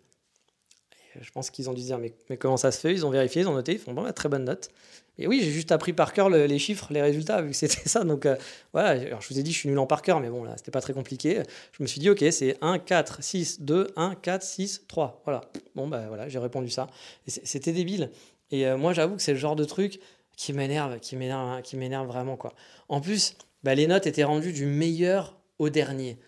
[1.20, 2.92] je pense qu'ils ont dû se dire, mais, mais, comment ça se fait?
[2.92, 4.70] Ils ont vérifié, ils ont noté, ils font, bon, bah, très bonne note.
[5.18, 8.04] Et oui, j'ai juste appris par cœur les chiffres, les résultats, vu que c'était ça.
[8.04, 8.36] Donc euh,
[8.72, 10.54] voilà, Alors, je vous ai dit, je suis nul en par cœur, mais bon, là,
[10.56, 11.42] c'était pas très compliqué.
[11.72, 15.22] Je me suis dit, ok, c'est 1, 4, 6, 2, 1, 4, 6, 3.
[15.24, 15.42] Voilà.
[15.74, 16.86] Bon, ben voilà, j'ai répondu ça.
[17.26, 18.10] C'était débile.
[18.50, 20.00] Et euh, moi, j'avoue que c'est le genre de truc
[20.36, 22.54] qui m'énerve, qui m'énerve, qui m'énerve vraiment, quoi.
[22.88, 26.18] En plus, bah, les notes étaient rendues du meilleur au dernier,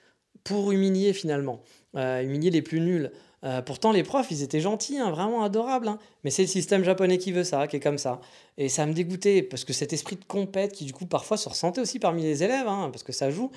[0.42, 1.62] pour humilier finalement,
[1.96, 3.10] euh, humilier les plus nuls.
[3.42, 5.88] Euh, pourtant, les profs, ils étaient gentils, hein, vraiment adorables.
[5.88, 5.98] Hein.
[6.24, 8.20] Mais c'est le système japonais qui veut ça, qui est comme ça.
[8.58, 11.48] Et ça me dégoûtait, parce que cet esprit de compète, qui du coup parfois se
[11.48, 13.50] ressentait aussi parmi les élèves, hein, parce que ça joue,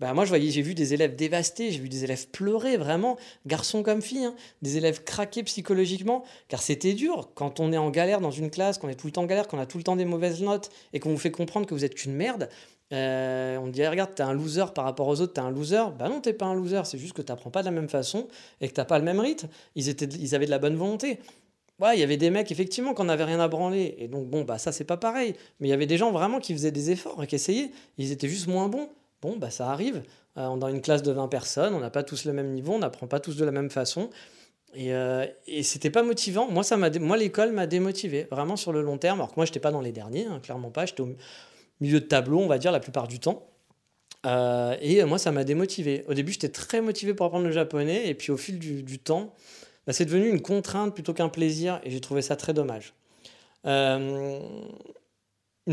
[0.00, 3.18] bah moi je voyais, j'ai vu des élèves dévastés, j'ai vu des élèves pleurer vraiment,
[3.44, 4.34] garçons comme filles, hein.
[4.62, 8.78] des élèves craquer psychologiquement, car c'était dur quand on est en galère dans une classe,
[8.78, 10.70] qu'on est tout le temps en galère, qu'on a tout le temps des mauvaises notes
[10.94, 12.48] et qu'on vous fait comprendre que vous êtes qu'une merde.
[12.92, 15.82] Euh, on dit regarde t'es un loser par rapport aux autres, t'es un loser.
[15.98, 18.26] Bah non t'es pas un loser, c'est juste que t'apprends pas de la même façon
[18.60, 19.48] et que t'as pas le même rythme.
[19.76, 21.20] Ils étaient, ils avaient de la bonne volonté.
[21.78, 24.42] Ouais, il y avait des mecs effectivement qui n'avaient rien à branler et donc bon
[24.42, 25.34] bah ça c'est pas pareil.
[25.60, 27.70] Mais il y avait des gens vraiment qui faisaient des efforts et qui essayaient.
[27.96, 28.88] Ils étaient juste moins bons.
[29.22, 30.02] Bon, bah ça arrive.
[30.38, 32.78] Euh, dans une classe de 20 personnes, on n'a pas tous le même niveau, on
[32.78, 34.10] n'apprend pas tous de la même façon.
[34.74, 36.48] Et, euh, et c'était pas motivant.
[36.50, 39.18] Moi, ça m'a, moi l'école m'a démotivé, vraiment sur le long terme.
[39.18, 40.84] Alors que moi, j'étais pas dans les derniers, hein, clairement pas.
[41.80, 43.46] Milieu de tableau, on va dire, la plupart du temps.
[44.26, 46.04] Euh, et moi, ça m'a démotivé.
[46.08, 48.08] Au début, j'étais très motivé pour apprendre le japonais.
[48.08, 49.34] Et puis, au fil du, temps,
[49.86, 51.80] bah, c'est devenu une contrainte plutôt qu'un plaisir.
[51.84, 52.94] Et j'ai trouvé ça très dommage.
[53.64, 54.40] Une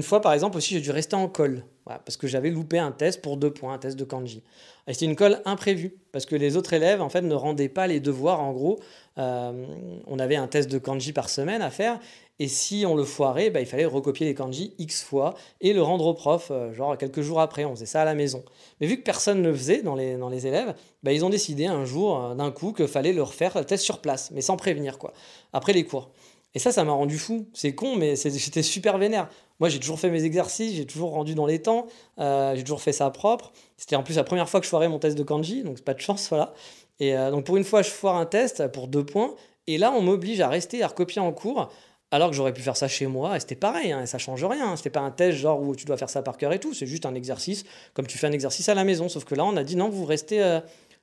[0.03, 3.21] fois, par exemple, aussi, j'ai dû rester en colle, parce que j'avais loupé un test
[3.21, 4.43] pour deux points, un test de kanji.
[4.87, 7.99] C'était une colle imprévue, parce que les autres élèves, en fait, ne rendaient pas les
[7.99, 8.39] devoirs.
[8.39, 8.79] En gros,
[9.17, 9.65] euh,
[10.07, 11.99] on avait un test de kanji par semaine à faire,
[12.39, 15.81] et si on le foirait, bah, il fallait recopier les kanji X fois et le
[15.81, 17.65] rendre au prof, euh, genre quelques jours après.
[17.65, 18.43] On faisait ça à la maison.
[18.79, 21.29] Mais vu que personne ne le faisait dans les, dans les élèves, bah, ils ont
[21.29, 24.41] décidé un jour, euh, d'un coup, qu'il fallait leur faire le test sur place, mais
[24.41, 25.13] sans prévenir, quoi,
[25.51, 26.11] après les cours.
[26.57, 27.45] Et ça, ça m'a rendu fou.
[27.53, 29.29] C'est con, mais j'étais super vénère.
[29.59, 31.85] Moi, j'ai toujours fait mes exercices, j'ai toujours rendu dans les temps,
[32.17, 33.51] euh, j'ai toujours fait ça propre.
[33.77, 35.85] C'était en plus la première fois que je foirais mon test de kanji, donc c'est
[35.85, 36.55] pas de chance, voilà.
[36.99, 39.35] Et euh, donc pour une fois, je foire un test pour deux points,
[39.67, 41.71] et là, on m'oblige à rester à recopier en cours,
[42.09, 44.43] alors que j'aurais pu faire ça chez moi, et c'était pareil, hein, et ça change
[44.43, 44.75] rien.
[44.77, 46.87] C'était pas un test genre où tu dois faire ça par cœur et tout, c'est
[46.87, 49.09] juste un exercice, comme tu fais un exercice à la maison.
[49.09, 50.59] Sauf que là, on a dit non, vous restez, euh,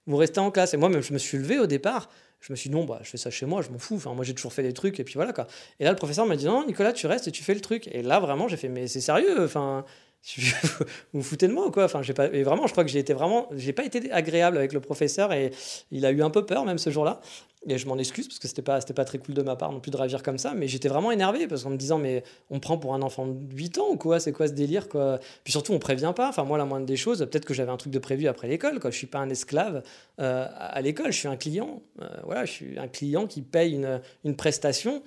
[0.09, 0.75] vous restez en classe.
[0.75, 2.09] Et moi, même, je me suis levé au départ,
[2.47, 3.97] je me suis dit, non, bah, je fais ça chez moi, je m'en fous.
[3.97, 5.47] Enfin, moi, j'ai toujours fait des trucs, et puis voilà, quoi.
[5.81, 7.89] Et là, le professeur m'a dit, non, Nicolas, tu restes et tu fais le truc.
[7.91, 9.87] Et là, vraiment, j'ai fait, mais c'est sérieux, enfin,
[11.13, 11.85] vous foutez de moi ou quoi?
[11.85, 14.57] Enfin j'ai pas et vraiment je crois que j'ai été vraiment j'ai pas été agréable
[14.57, 15.51] avec le professeur et
[15.91, 17.21] il a eu un peu peur même ce jour-là.
[17.67, 19.73] Et je m'en excuse parce que c'était pas c'était pas très cool de ma part
[19.73, 22.25] non plus de ravir comme ça mais j'étais vraiment énervé parce qu'en me disant mais
[22.49, 24.19] on prend pour un enfant de 8 ans ou quoi?
[24.19, 25.19] C'est quoi ce délire quoi?
[25.45, 26.31] Puis surtout on prévient pas.
[26.31, 28.81] Enfin moi la moindre des choses peut-être que j'avais un truc de prévu après l'école
[28.81, 28.91] quoi.
[28.91, 29.83] Je suis pas un esclave
[30.21, 31.83] euh, à l'école je suis un client.
[32.01, 35.03] Euh, voilà je suis un client qui paye une, une prestation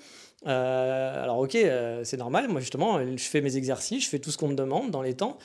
[0.47, 4.31] euh, alors ok, euh, c'est normal, moi justement, je fais mes exercices, je fais tout
[4.31, 5.37] ce qu'on me demande dans les temps.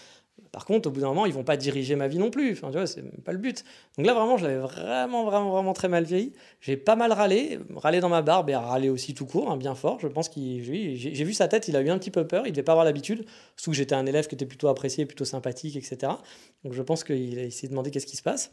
[0.51, 2.53] Par contre, au bout d'un moment, ils vont pas diriger ma vie non plus.
[2.53, 3.65] Enfin, tu vois, c'est pas le but.
[3.97, 6.33] Donc là, vraiment, je l'avais vraiment, vraiment, vraiment très mal vieilli.
[6.61, 9.75] J'ai pas mal râlé, râlé dans ma barbe et râlé aussi tout court, hein, bien
[9.75, 9.99] fort.
[10.01, 12.47] Je pense qu'il, j'ai vu sa tête, il a eu un petit peu peur.
[12.47, 13.25] Il devait pas avoir l'habitude.
[13.57, 16.13] Surtout que j'étais un élève qui était plutôt apprécié, plutôt sympathique, etc.
[16.65, 18.53] Donc je pense qu'il a essayé de demander qu'est-ce qui se passe.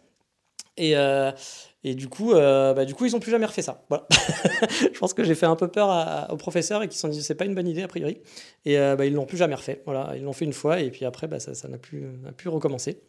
[0.80, 1.32] Euh,
[1.84, 3.86] et du coup, euh, bah, du coup, ils n'ont plus jamais refait ça.
[3.88, 4.06] Voilà.
[4.94, 7.24] je pense que j'ai fait un peu peur aux professeurs et qu'ils se sont dit
[7.24, 8.20] c'est pas une bonne idée a priori.
[8.66, 9.82] Et euh, bah, ils l'ont plus jamais refait.
[9.86, 12.04] Voilà, ils l'ont fait une fois et puis après, bah, ça n'a plus,
[12.36, 13.00] plus recommencé.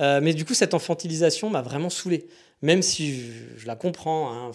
[0.00, 2.26] mais du coup, cette infantilisation m'a vraiment saoulé
[2.60, 3.14] même si
[3.56, 4.50] je, la comprends, hein,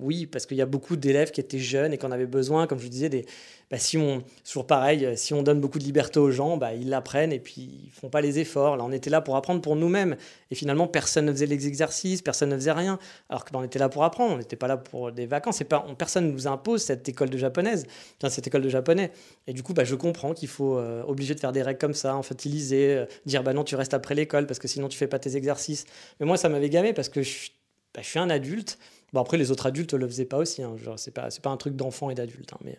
[0.00, 2.78] oui, parce qu'il y a beaucoup d'élèves qui étaient jeunes et qu'on avait besoin, comme
[2.78, 3.26] je vous disais, des,
[3.70, 6.88] bah, si on, toujours pareil, si on donne beaucoup de liberté aux gens, bah, ils
[6.88, 8.78] l'apprennent et puis ils font pas les efforts.
[8.78, 10.16] Là, on était là pour apprendre pour nous-mêmes.
[10.50, 12.98] Et finalement, personne ne faisait les exercices, personne ne faisait rien.
[13.28, 15.60] Alors que bah, on était là pour apprendre, on n'était pas là pour des vacances.
[15.60, 17.86] Et pas, personne ne nous impose cette école de japonaise,
[18.28, 19.12] cette école de japonais.
[19.46, 21.94] Et du coup, bah, je comprends qu'il faut euh, obliger de faire des règles comme
[21.94, 25.08] ça, infantiliser, euh, dire bah non, tu restes après l'école parce que sinon tu fais
[25.08, 25.84] pas tes exercices.
[26.20, 27.50] Mais moi, ça m'avait gamé parce que je
[27.94, 28.78] bah, suis un adulte.
[29.12, 30.62] Bon, après, les autres adultes le faisaient pas aussi.
[30.62, 30.76] Hein.
[30.96, 32.52] C'est pas, pas un truc d'enfant et d'adulte.
[32.54, 32.58] Hein.
[32.64, 32.78] mais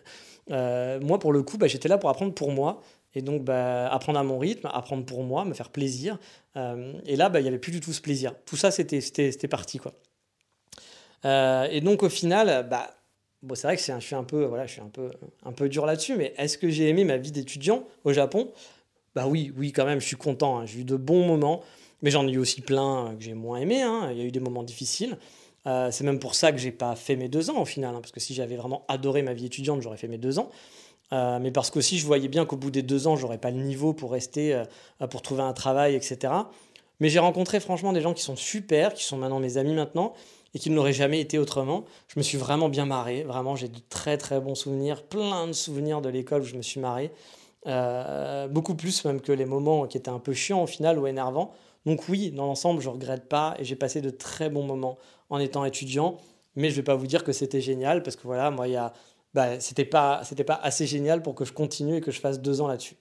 [0.50, 2.82] euh, moi, pour le coup, bah, j'étais là pour apprendre pour moi.
[3.14, 6.18] Et donc, apprendre à mon rythme, apprendre pour moi, me faire plaisir.
[6.56, 8.34] Euh, et là, il n'y avait plus du tout ce plaisir.
[8.44, 9.00] Tout ça, c'était,
[9.48, 9.78] parti.
[9.78, 9.92] Quoi.
[11.24, 12.90] Euh, et donc, au final, bah,
[13.54, 15.10] c'est vrai que c'est je suis un peu, voilà, je suis un peu,
[15.44, 16.16] un peu dur là-dessus.
[16.16, 18.52] Mais est-ce que j'ai aimé ma vie d'étudiant au Japon?
[19.14, 20.58] Bah oui, oui, quand même, je suis content.
[20.58, 20.66] Hein.
[20.66, 21.62] J'ai eu de bons moments.
[22.02, 23.80] Mais j'en ai eu aussi plein que j'ai moins aimé.
[23.80, 24.08] Hein.
[24.12, 25.16] Il y a eu des moments difficiles.
[25.66, 28.00] Euh, c'est même pour ça que j'ai pas fait mes deux ans au final, hein,
[28.00, 30.50] parce que si j'avais vraiment adoré ma vie étudiante, j'aurais fait mes deux ans.
[31.12, 33.58] Euh, mais parce qu'aussi je voyais bien qu'au bout des deux ans, j'aurais pas le
[33.58, 36.32] niveau pour rester, euh, pour trouver un travail, etc.
[37.00, 40.14] Mais j'ai rencontré franchement des gens qui sont super, qui sont maintenant mes amis maintenant,
[40.54, 41.84] et qui ne l'auraient jamais été autrement.
[42.08, 45.52] Je me suis vraiment bien marré, vraiment j'ai de très très bons souvenirs, plein de
[45.52, 47.10] souvenirs de l'école où je me suis marré.
[48.50, 51.52] beaucoup plus même que les moments qui étaient un peu chiants au final ou énervants.
[51.86, 54.98] Donc oui, dans l'ensemble, je regrette pas et j'ai passé de très bons moments
[55.30, 56.16] en étant étudiant.
[56.56, 58.74] Mais je ne vais pas vous dire que c'était génial parce que voilà, moi, il
[58.74, 58.78] y
[59.34, 59.58] bah,
[59.90, 62.68] pas, c'était pas assez génial pour que je continue et que je fasse deux ans
[62.68, 62.96] là-dessus.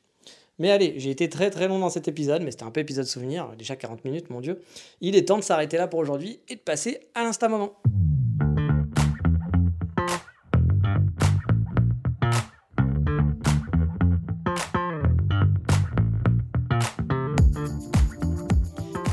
[0.60, 3.06] Mais allez, j'ai été très très long dans cet épisode, mais c'était un peu épisode
[3.06, 4.62] souvenir, déjà 40 minutes, mon Dieu.
[5.02, 7.74] Il est temps de s'arrêter là pour aujourd'hui et de passer à l'instant moment.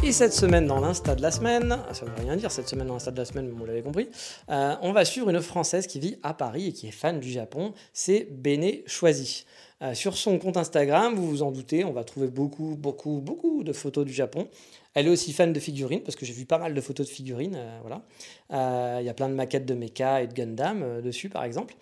[0.03, 2.89] Et cette semaine dans l'Insta de la semaine, ça ne veut rien dire cette semaine
[2.89, 4.09] dans l'Insta de la semaine, mais vous l'avez compris,
[4.51, 7.31] euh, on va suivre une Française qui vit à Paris et qui est fan du
[7.31, 9.47] Japon, c'est Béné Choisy.
[9.83, 13.65] Euh, sur son compte Instagram, vous vous en doutez, on va trouver beaucoup, beaucoup, beaucoup
[13.65, 14.49] de photos du Japon.
[14.95, 17.13] Elle est aussi fan de figurines, parce que j'ai vu pas mal de photos de
[17.13, 17.57] figurines.
[17.57, 19.01] euh, voilà.
[19.01, 21.75] Il y a plein de maquettes de mecha et de Gundam euh, dessus, par exemple.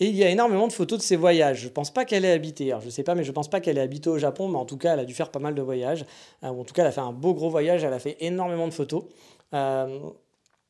[0.00, 1.60] Et il y a énormément de photos de ses voyages.
[1.60, 2.70] Je pense pas qu'elle ait habité.
[2.70, 4.64] Alors, je sais pas, mais je pense pas qu'elle ait habité au Japon, mais en
[4.64, 6.04] tout cas, elle a dû faire pas mal de voyages.
[6.44, 7.82] Euh, en tout cas, elle a fait un beau gros voyage.
[7.82, 9.04] Elle a fait énormément de photos.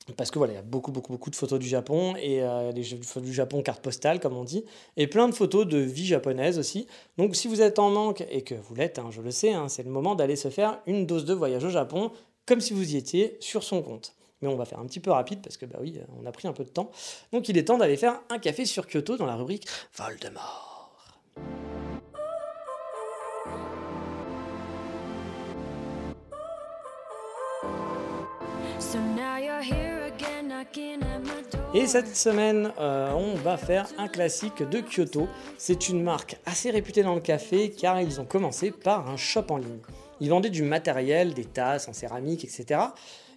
[0.09, 2.43] Euh, parce que voilà, il y a beaucoup, beaucoup, beaucoup de photos du Japon et
[2.43, 4.65] euh, des photos du Japon carte postale, comme on dit,
[4.97, 6.87] et plein de photos de vie japonaise aussi.
[7.17, 9.69] Donc, si vous êtes en manque et que vous l'êtes, hein, je le sais, hein,
[9.69, 12.11] c'est le moment d'aller se faire une dose de voyage au Japon,
[12.47, 14.15] comme si vous y étiez sur son compte.
[14.41, 16.47] Mais on va faire un petit peu rapide parce que, bah oui, on a pris
[16.47, 16.91] un peu de temps.
[17.33, 21.19] Donc, il est temps d'aller faire un café sur Kyoto dans la rubrique Voldemort.
[31.75, 35.29] Et cette semaine, euh, on va faire un classique de Kyoto.
[35.59, 39.45] C'est une marque assez réputée dans le café car ils ont commencé par un shop
[39.51, 39.81] en ligne.
[40.21, 42.81] Ils vendaient du matériel, des tasses en céramique, etc.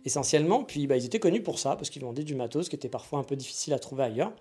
[0.05, 2.89] Essentiellement, puis bah, ils étaient connus pour ça, parce qu'ils vendaient du matos qui était
[2.89, 4.33] parfois un peu difficile à trouver ailleurs.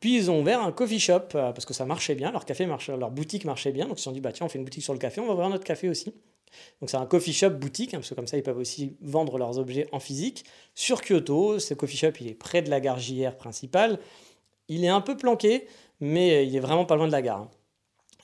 [0.00, 2.66] Puis ils ont ouvert un coffee shop, euh, parce que ça marchait bien, leur, café
[2.66, 4.82] leur boutique marchait bien, donc ils se sont dit, bah tiens, on fait une boutique
[4.84, 6.12] sur le café, on va ouvrir notre café aussi.
[6.80, 9.38] Donc c'est un coffee shop boutique, hein, parce que comme ça ils peuvent aussi vendre
[9.38, 10.44] leurs objets en physique.
[10.74, 13.98] Sur Kyoto, ce coffee shop il est près de la gare JR principale.
[14.68, 15.66] Il est un peu planqué,
[16.00, 17.48] mais il est vraiment pas loin de la gare.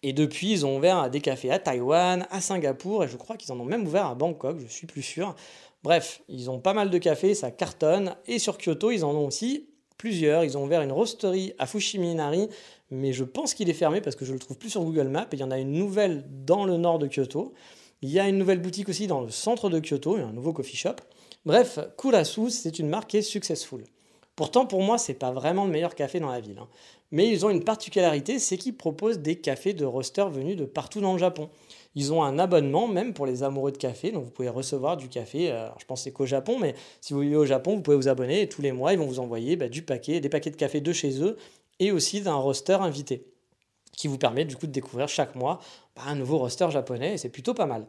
[0.02, 3.52] Et depuis, ils ont ouvert des cafés à Taïwan, à Singapour, et je crois qu'ils
[3.52, 5.36] en ont même ouvert à Bangkok, je suis plus sûr.
[5.84, 8.16] Bref, ils ont pas mal de cafés, ça cartonne.
[8.26, 9.68] Et sur Kyoto, ils en ont aussi
[9.98, 10.44] plusieurs.
[10.44, 12.48] Ils ont ouvert une roasterie à Fushimi-Inari,
[12.90, 15.26] mais je pense qu'il est fermé parce que je le trouve plus sur Google Maps.
[15.32, 17.52] Et il y en a une nouvelle dans le nord de Kyoto.
[18.02, 20.76] Il y a une nouvelle boutique aussi dans le centre de Kyoto, un nouveau coffee
[20.76, 20.96] shop.
[21.46, 23.84] Bref, Kurasu, c'est une marque qui est successful.
[24.34, 26.58] Pourtant, pour moi, c'est pas vraiment le meilleur café dans la ville.
[26.58, 26.68] hein.
[27.12, 31.00] Mais ils ont une particularité, c'est qu'ils proposent des cafés de roasters venus de partout
[31.00, 31.48] dans le Japon.
[31.94, 35.08] Ils ont un abonnement, même pour les amoureux de café, donc vous pouvez recevoir du
[35.08, 35.52] café.
[35.52, 38.08] euh, je pense c'est qu'au Japon, mais si vous vivez au Japon, vous pouvez vous
[38.08, 40.56] abonner et tous les mois, ils vont vous envoyer bah, du paquet, des paquets de
[40.56, 41.36] café de chez eux
[41.78, 43.31] et aussi d'un roaster invité
[43.96, 45.60] qui vous permet du coup de découvrir chaque mois
[45.96, 47.86] bah, un nouveau roster japonais et c'est plutôt pas mal.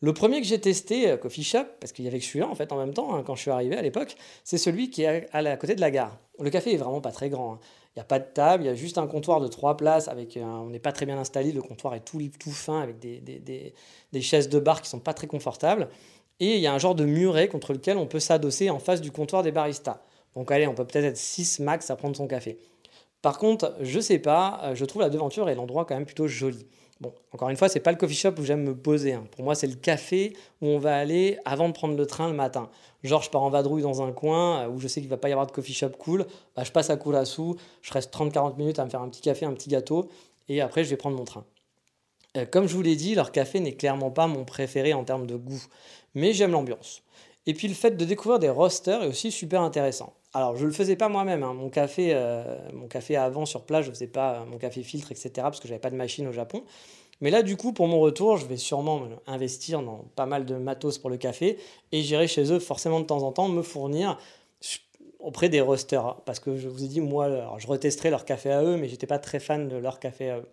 [0.00, 2.54] Le premier que j'ai testé, euh, Coffee Shop, parce qu'il y avait que celui-là en
[2.54, 5.28] fait en même temps, hein, quand je suis arrivé à l'époque, c'est celui qui est
[5.32, 6.18] à, à, côté de la gare.
[6.40, 7.54] Le café est vraiment pas très grand.
[7.54, 7.58] hein.
[7.96, 10.08] Il n'y a pas de table, il y a juste un comptoir de trois places.
[10.08, 12.98] Avec, un- on n'est pas très bien installé, le comptoir est tout, tout fin avec
[12.98, 13.72] des, des- des-
[14.12, 15.88] des chaises de bar qui sont pas très confortables.
[16.40, 19.00] Et il y a un genre de muret contre lequel on peut s'adosser en face
[19.00, 20.02] du comptoir des baristas.
[20.34, 22.58] Donc allez, on peut peut-être être 6 max à prendre son café.
[23.24, 26.28] Par contre, je sais pas, euh, je trouve la devanture et l'endroit quand même plutôt
[26.28, 26.66] joli.
[27.00, 29.14] Bon, encore une fois, c'est pas le coffee shop où j'aime me poser.
[29.14, 29.24] hein.
[29.30, 32.34] Pour moi, c'est le café où on va aller avant de prendre le train le
[32.34, 32.68] matin.
[33.02, 35.30] Genre, je pars en vadrouille dans un coin euh, où je sais qu'il va pas
[35.30, 36.26] y avoir de coffee shop cool.
[36.54, 39.46] Bah, je passe à Kurasu, je reste 30-40 minutes à me faire un petit café,
[39.46, 40.10] un petit gâteau,
[40.50, 41.46] et après, je vais prendre mon train.
[42.36, 45.26] Euh, comme je vous l'ai dit, leur café n'est clairement pas mon préféré en termes
[45.26, 45.64] de goût,
[46.14, 47.00] mais j'aime l'ambiance.
[47.46, 50.12] Et puis le fait de découvrir des roasters est aussi super intéressant.
[50.34, 51.54] Alors je le faisais pas moi-même, hein.
[51.54, 55.12] mon café, euh, mon café avant sur place, je faisais pas euh, mon café filtre,
[55.12, 55.30] etc.
[55.36, 56.64] parce que j'avais pas de machine au Japon.
[57.20, 60.44] Mais là du coup pour mon retour, je vais sûrement me- investir dans pas mal
[60.44, 61.58] de matos pour le café
[61.92, 64.18] et j'irai chez eux forcément de temps en temps me fournir
[65.20, 67.28] auprès des roasters parce que je vous ai dit moi
[67.58, 70.38] je retesterai leur café à eux mais j'étais pas très fan de leur café à
[70.38, 70.48] eux.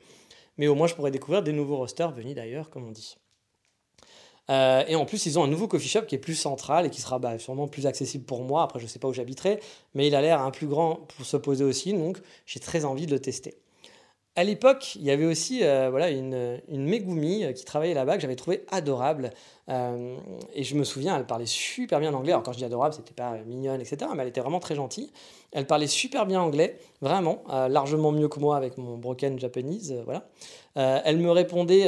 [0.58, 3.18] Mais au moins je pourrais découvrir des nouveaux roasters venus d'ailleurs comme on dit.
[4.52, 6.90] Euh, et en plus, ils ont un nouveau coffee shop qui est plus central et
[6.90, 8.64] qui sera bah, sûrement plus accessible pour moi.
[8.64, 9.60] Après, je ne sais pas où j'habiterai,
[9.96, 13.06] mais il a l'air un plus grand pour se poser aussi, donc j'ai très envie
[13.06, 13.61] de le tester.
[14.38, 18.16] À l'époque, il y avait aussi euh, voilà, une, une Megumi euh, qui travaillait là-bas
[18.16, 19.32] que j'avais trouvé adorable.
[19.68, 20.16] Euh,
[20.54, 22.32] et je me souviens, elle parlait super bien anglais.
[22.32, 24.10] Alors quand je dis adorable, c'était pas mignonne, etc.
[24.16, 25.12] Mais elle était vraiment très gentille.
[25.52, 29.92] Elle parlait super bien anglais, vraiment, largement mieux que moi avec mon broken Japanese.
[29.92, 30.30] euh, voilà.
[31.06, 31.86] Elle me répondait,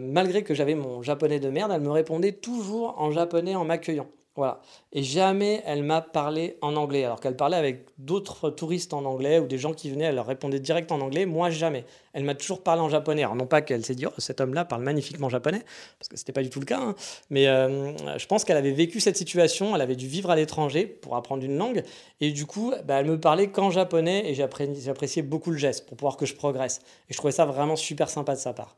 [0.00, 4.08] malgré que j'avais mon japonais de merde, elle me répondait toujours en japonais en m'accueillant.
[4.36, 4.60] Voilà.
[4.92, 9.38] Et jamais elle m'a parlé en anglais, alors qu'elle parlait avec d'autres touristes en anglais
[9.38, 11.26] ou des gens qui venaient, elle leur répondait direct en anglais.
[11.26, 11.84] Moi, jamais.
[12.12, 13.22] Elle m'a toujours parlé en japonais.
[13.22, 15.62] Alors, non pas qu'elle s'est dit, oh, cet homme-là parle magnifiquement japonais,
[15.98, 16.94] parce que c'était pas du tout le cas, hein.
[17.30, 20.86] mais euh, je pense qu'elle avait vécu cette situation, elle avait dû vivre à l'étranger
[20.86, 21.82] pour apprendre une langue,
[22.20, 25.86] et du coup, bah, elle me parlait qu'en japonais, et j'appré- j'appréciais beaucoup le geste
[25.86, 26.80] pour pouvoir que je progresse.
[27.10, 28.76] Et je trouvais ça vraiment super sympa de sa part.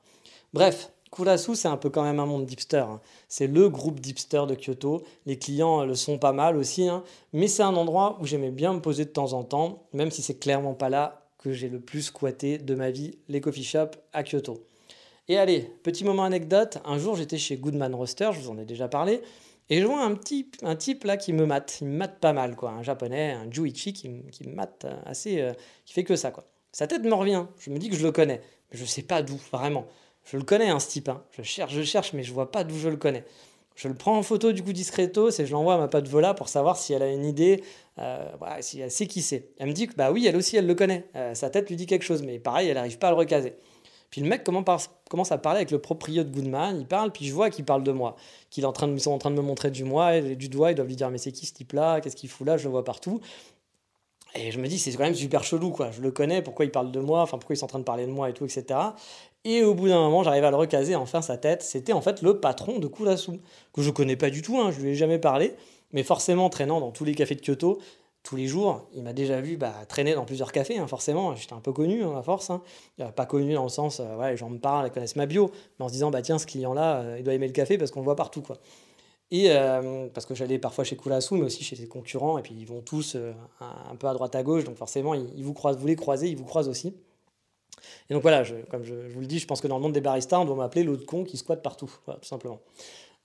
[0.52, 2.78] Bref, Kurasu, c'est un peu quand même un monde d'hipster.
[2.78, 3.00] hein.
[3.28, 5.02] C'est le groupe d'hipster de Kyoto.
[5.26, 6.88] Les clients le sont pas mal aussi.
[6.88, 7.02] hein.
[7.32, 10.22] Mais c'est un endroit où j'aimais bien me poser de temps en temps, même si
[10.22, 13.96] c'est clairement pas là que j'ai le plus squatté de ma vie, les coffee shops
[14.12, 14.64] à Kyoto.
[15.28, 18.64] Et allez, petit moment anecdote, un jour j'étais chez Goodman Roaster, je vous en ai
[18.64, 19.20] déjà parlé,
[19.70, 22.70] Et je vois un, type là qui me mate, il me mate pas mal, quoi.
[22.70, 25.40] Un japonais, un Juichi qui me mate euh, assez.
[25.42, 25.52] euh,
[25.84, 26.44] qui fait que ça, quoi.
[26.72, 28.40] Sa tête me revient, je me dis que je le connais,
[28.72, 29.86] mais je sais pas d'où, vraiment.
[30.30, 31.08] Je le connais, hein, ce type.
[31.08, 31.22] hein.
[31.32, 33.24] Je cherche, je cherche, mais je vois pas d'où je le connais.
[33.76, 36.34] Je le prends en photo du coup discretos et je l'envoie à ma pote Vola
[36.34, 37.62] pour savoir si elle a une idée,
[37.98, 38.28] euh,
[38.60, 39.50] si elle sait qui c'est.
[39.58, 41.06] Elle me dit que bah oui, elle aussi, elle le connaît.
[41.14, 43.54] Euh, sa tête lui dit quelque chose, mais pareil, elle n'arrive pas à le recaser.
[44.10, 47.32] Puis le mec commence à parler avec le proprio de Goodman, il parle, puis je
[47.34, 48.16] vois qu'il parle de moi,
[48.50, 50.48] qu'il est en train de, ils sont en train de me montrer du, moi, du
[50.48, 52.64] doigt, ils doivent lui dire mais c'est qui ce type-là, qu'est-ce qu'il fout là, je
[52.64, 53.20] le vois partout.
[54.34, 56.70] Et je me dis c'est quand même super chelou quoi, je le connais, pourquoi il
[56.70, 58.44] parle de moi, enfin pourquoi ils sont en train de parler de moi et tout,
[58.44, 58.64] etc.
[59.44, 62.22] Et au bout d'un moment, j'arrive à le recaser, enfin sa tête, c'était en fait
[62.22, 63.40] le patron de Kurasu,
[63.72, 65.54] que je connais pas du tout, hein, je lui ai jamais parlé,
[65.92, 67.78] mais forcément traînant dans tous les cafés de Kyoto,
[68.24, 71.54] tous les jours, il m'a déjà vu bah, traîner dans plusieurs cafés, hein, forcément, j'étais
[71.54, 72.62] un peu connu hein, à force, hein.
[73.00, 75.26] Euh, pas connu dans le sens, euh, ouais, les gens me parlent, ils connaissent ma
[75.26, 77.78] bio, mais en se disant, bah tiens, ce client-là, euh, il doit aimer le café
[77.78, 78.58] parce qu'on le voit partout, quoi.
[79.30, 82.54] Et euh, parce que j'allais parfois chez Kurasu, mais aussi chez ses concurrents, et puis
[82.58, 83.16] ils vont tous
[83.60, 86.28] un, peu à droite à gauche, donc forcément, ils, ils vous croisent, vous les croisez,
[86.28, 86.94] ils vous croisent aussi.
[88.10, 90.00] Et donc voilà, comme je, vous le dis, je pense que dans le monde des
[90.00, 92.60] baristas, on doit m'appeler l'autre con qui squatte partout, tout simplement.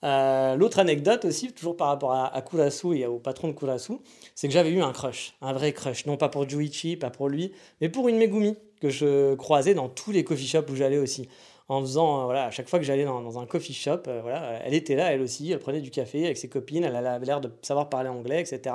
[0.04, 3.94] Euh, L'autre anecdote aussi, toujours par rapport à, à Kurasu et au patron de Kurasu,
[4.34, 7.30] c'est que j'avais eu un crush, un vrai crush, non pas pour Juichi, pas pour
[7.30, 10.98] lui, mais pour une Megumi que je croisais dans tous les coffee shops où j'allais
[10.98, 11.28] aussi.
[11.68, 14.20] En faisant, euh, voilà, à chaque fois que j'allais dans, dans un coffee shop, euh,
[14.20, 17.24] voilà, elle était là, elle aussi, elle prenait du café avec ses copines, elle avait
[17.24, 18.74] l'air de savoir parler anglais, etc.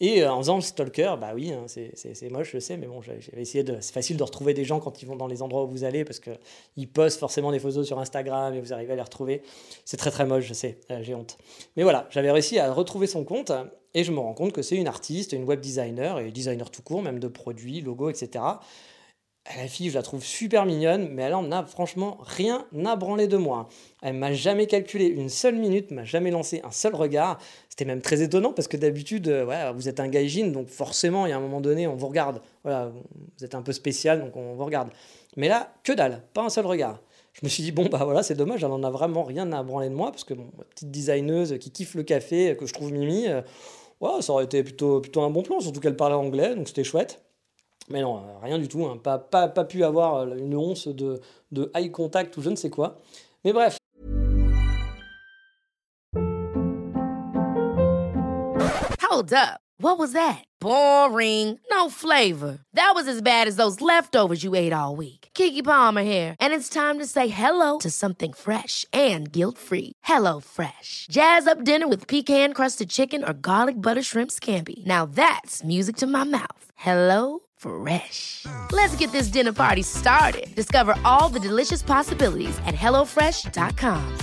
[0.00, 3.00] Et euh, en faisant le stalker, bah oui, hein, c'est- moche, je sais, mais bon,
[3.00, 3.78] j'avais essayé de.
[3.80, 6.04] C'est facile de retrouver des gens quand ils vont dans les endroits où vous allez
[6.04, 9.42] parce qu'ils postent forcément des photos sur Instagram et vous arrivez à les retrouver.
[9.86, 11.38] C'est très très moche, je sais, euh, j'ai honte.
[11.76, 13.52] Mais voilà, j'avais réussi à retrouver son compte
[13.94, 16.82] et je me rends compte que c'est une artiste, une web designer et designer tout
[16.82, 18.44] court, même de produits, logos, etc.
[19.54, 23.28] La fille, je la trouve super mignonne, mais elle en a franchement rien à branler
[23.28, 23.68] de moi.
[24.02, 27.38] Elle m'a jamais calculé une seule minute, m'a jamais lancé un seul regard.
[27.68, 31.26] C'était même très étonnant parce que d'habitude, euh, ouais, vous êtes un gaijin, donc forcément,
[31.26, 32.42] il y a un moment donné, on vous regarde.
[32.64, 32.90] Voilà,
[33.38, 34.88] vous êtes un peu spécial, donc on vous regarde.
[35.36, 37.00] Mais là, que dalle, pas un seul regard.
[37.32, 39.62] Je me suis dit, bon, bah voilà, c'est dommage, elle en a vraiment rien à
[39.62, 42.72] branler de moi parce que, bon, ma petite designeuse qui kiffe le café, que je
[42.72, 43.42] trouve mimi, euh,
[44.00, 46.84] ouais, ça aurait été plutôt, plutôt un bon plan, surtout qu'elle parlait anglais, donc c'était
[46.84, 47.22] chouette.
[47.88, 48.98] Mais non, euh, rien du tout, hein.
[49.02, 51.20] pas, pas, pas pu avoir euh, une once de,
[51.52, 52.96] de contact ou je ne sais quoi.
[53.44, 53.78] Mais bref,
[59.16, 59.60] Hold up.
[59.78, 60.44] What was that?
[60.60, 61.58] Boring.
[61.70, 62.58] No flavor.
[62.74, 65.28] That was as bad as those leftovers you ate all week.
[65.32, 69.92] Kiki Palmer here, and it's time to say hello to something fresh and guilt-free.
[70.02, 71.06] Hello Fresh.
[71.10, 74.84] Jazz up dinner with pecan-crusted chicken or garlic butter shrimp scampi.
[74.84, 76.72] Now that's music to my mouth.
[76.76, 78.46] Hello Fresh.
[78.72, 80.54] Let's get this dinner party started.
[80.54, 84.16] Discover all the delicious possibilities at hellofresh.com.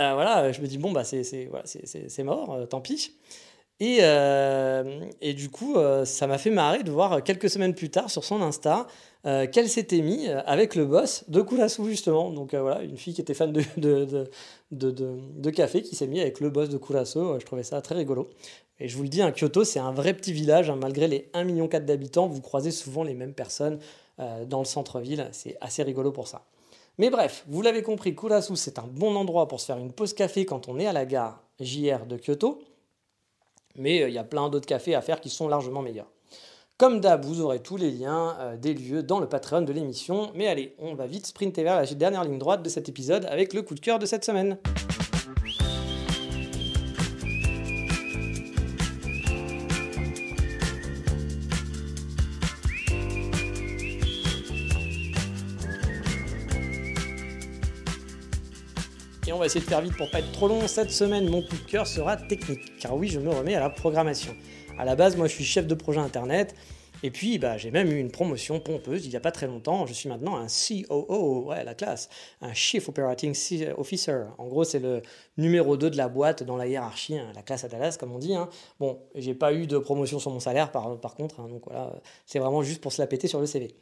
[0.00, 1.64] Euh, voilà, je me dis, bon, bah, c'est voilà,
[2.24, 3.12] mort, euh, tant pis.
[3.80, 8.10] Et, euh, et du coup, ça m'a fait marrer de voir quelques semaines plus tard
[8.10, 8.86] sur son Insta
[9.24, 12.30] euh, qu'elle s'était mis euh, avec le boss de Kurasu, justement.
[12.30, 16.50] Donc euh, voilà, une fille qui était fan de, café qui s'est mis avec le
[16.50, 17.20] boss de Kurasu.
[17.38, 18.30] Je trouvais ça très rigolo.
[18.80, 20.70] Et je vous le dis, un Kyoto, c'est un vrai petit village.
[20.70, 20.76] hein.
[20.76, 23.78] Malgré les 1,4 million d'habitants, vous croisez souvent les mêmes personnes
[24.46, 25.28] dans le centre-ville.
[25.32, 26.44] C'est assez rigolo pour ça.
[26.98, 30.14] Mais bref, vous l'avez compris, Kurasu, c'est un bon endroit pour se faire une pause
[30.14, 32.60] café quand on est à la gare JR de Kyoto.
[33.76, 36.11] Mais il y a plein d'autres cafés à faire qui sont largement meilleurs.
[36.82, 40.32] Comme d'hab, vous aurez tous les liens euh, des lieux dans le Patreon de l'émission.
[40.34, 43.54] Mais allez, on va vite sprinter vers la dernière ligne droite de cet épisode avec
[43.54, 44.58] le coup de cœur de cette semaine.
[59.28, 60.66] Et on va essayer de faire vite pour pas être trop long.
[60.66, 62.76] Cette semaine, mon coup de cœur sera technique.
[62.80, 64.34] Car oui, je me remets à la programmation.
[64.82, 66.56] À la base, moi, je suis chef de projet internet.
[67.04, 69.86] Et puis, bah, j'ai même eu une promotion pompeuse il n'y a pas très longtemps.
[69.86, 72.08] Je suis maintenant un COO, ouais, la classe,
[72.40, 73.32] un Chief Operating
[73.78, 74.24] Officer.
[74.38, 75.02] En gros, c'est le
[75.36, 78.18] numéro 2 de la boîte dans la hiérarchie, hein, la classe à Dallas, comme on
[78.18, 78.34] dit.
[78.34, 78.48] hein.
[78.80, 81.38] Bon, j'ai pas eu de promotion sur mon salaire, par, par contre.
[81.38, 81.92] hein, donc voilà,
[82.26, 83.76] c'est vraiment juste pour se la péter sur le CV.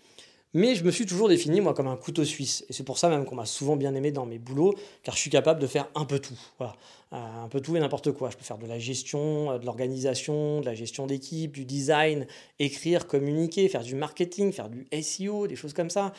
[0.53, 2.65] Mais je me suis toujours défini, moi, comme un couteau suisse.
[2.69, 4.75] Et c'est pour ça même qu'on m'a souvent bien aimé dans mes boulots,
[5.05, 6.39] car je suis capable de faire un peu tout.
[6.61, 6.67] Euh,
[7.13, 8.31] un peu tout et n'importe quoi.
[8.31, 12.27] Je peux faire de la gestion, euh, de l'organisation, de la gestion d'équipe, du design,
[12.59, 16.13] écrire, communiquer, faire du marketing, faire du SEO, des choses comme ça.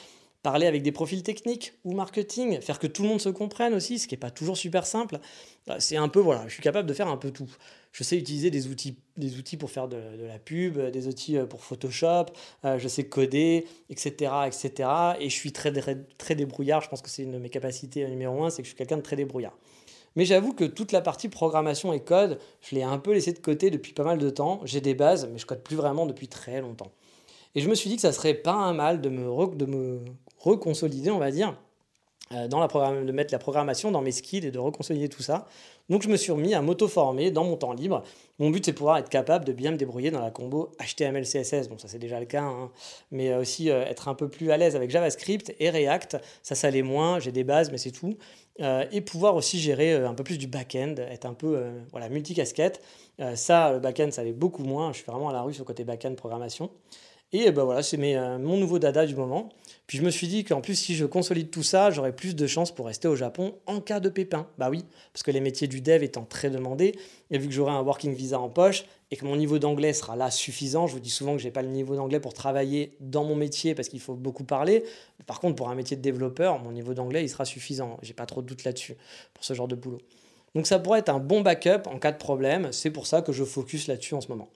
[0.44, 4.00] Parler avec des profils techniques ou marketing, faire que tout le monde se comprenne aussi,
[4.00, 5.20] ce qui n'est pas toujours super simple.
[5.70, 7.50] Euh, C'est un peu, voilà, je suis capable de faire un peu tout.
[7.92, 11.46] Je sais utiliser des outils, des outils pour faire de, la pub, des outils euh,
[11.46, 12.28] pour Photoshop,
[12.66, 14.90] euh, je sais coder, etc., etc.
[15.20, 16.82] Et je suis très, très, très débrouillard.
[16.82, 18.98] Je pense que c'est une de mes capacités numéro un, c'est que je suis quelqu'un
[18.98, 19.58] de très débrouillard.
[20.16, 23.40] Mais j'avoue que toute la partie programmation et code, je l'ai un peu laissé de
[23.40, 24.60] côté depuis pas mal de temps.
[24.66, 26.92] J'ai des bases, mais je code plus vraiment depuis très longtemps.
[27.56, 30.00] Et je me suis dit que ça serait pas un mal de me, de me
[30.44, 31.56] reconsolider, on va dire,
[32.34, 35.24] euh, dans la programme, de mettre la programmation dans mes skills et de reconsolider tout
[35.24, 35.48] ça.
[35.90, 38.04] Donc je me suis remis à m'auto-former dans mon temps libre.
[38.40, 41.68] Mon but c'est pouvoir être capable de bien me débrouiller dans la combo HTML CSS.
[41.68, 42.72] Bon ça c'est déjà le cas, hein.
[43.12, 46.18] mais aussi euh, être un peu plus à l'aise avec JavaScript et React.
[46.44, 47.20] Ça ça l'est moins.
[47.20, 48.16] J'ai des bases mais c'est tout.
[48.60, 51.80] Euh, et pouvoir aussi gérer euh, un peu plus du back-end, être un peu euh,
[51.92, 52.82] voilà multicasquette.
[53.20, 54.92] Euh, ça le back-end ça l'est beaucoup moins.
[54.92, 56.70] Je suis vraiment à la rue sur le côté back-end programmation.
[57.34, 59.50] Et ben voilà, c'est euh, mon nouveau dada du moment.
[59.88, 62.46] Puis je me suis dit qu'en plus, si je consolide tout ça, j'aurais plus de
[62.46, 64.48] chances pour rester au Japon en cas de pépin.
[64.58, 66.94] Bah oui, parce que les métiers du dev étant très demandés,
[67.30, 70.18] et vu que j'aurai un working visa en poche, et que mon niveau d'anglais sera
[70.18, 73.24] là suffisant, je vous dis souvent que j'ai pas le niveau d'anglais pour travailler dans
[73.24, 74.84] mon métier parce qu'il faut beaucoup parler.
[75.26, 77.98] Par contre, pour un métier de développeur, mon niveau d'anglais, il sera suffisant.
[78.02, 78.96] J'ai pas trop de doute là-dessus
[79.34, 80.00] pour ce genre de boulot.
[80.56, 82.70] Donc ça pourrait être un bon backup en cas de problème.
[82.72, 84.50] C'est pour ça que je focus là-dessus en ce moment.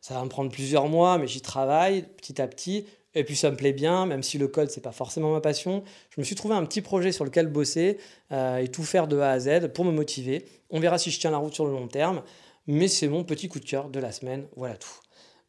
[0.00, 2.86] Ça va me prendre plusieurs mois, mais j'y travaille petit à petit.
[3.14, 5.82] Et puis ça me plaît bien, même si le code, c'est pas forcément ma passion.
[6.10, 7.96] Je me suis trouvé un petit projet sur lequel bosser
[8.30, 10.44] euh, et tout faire de A à Z pour me motiver.
[10.68, 12.22] On verra si je tiens la route sur le long terme.
[12.66, 14.46] Mais c'est mon petit coup de cœur de la semaine.
[14.56, 15.00] Voilà tout.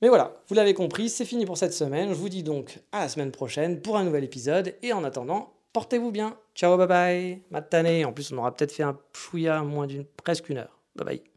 [0.02, 2.10] Mais voilà, vous l'avez compris, c'est fini pour cette semaine.
[2.10, 4.76] Je vous dis donc à la semaine prochaine pour un nouvel épisode.
[4.84, 6.38] Et en attendant, portez-vous bien.
[6.56, 7.42] Ciao, bye bye.
[7.52, 8.06] Matane.
[8.06, 10.80] En plus, on aura peut-être fait un chouïa moins d'une presque une heure.
[10.96, 11.37] Bye bye.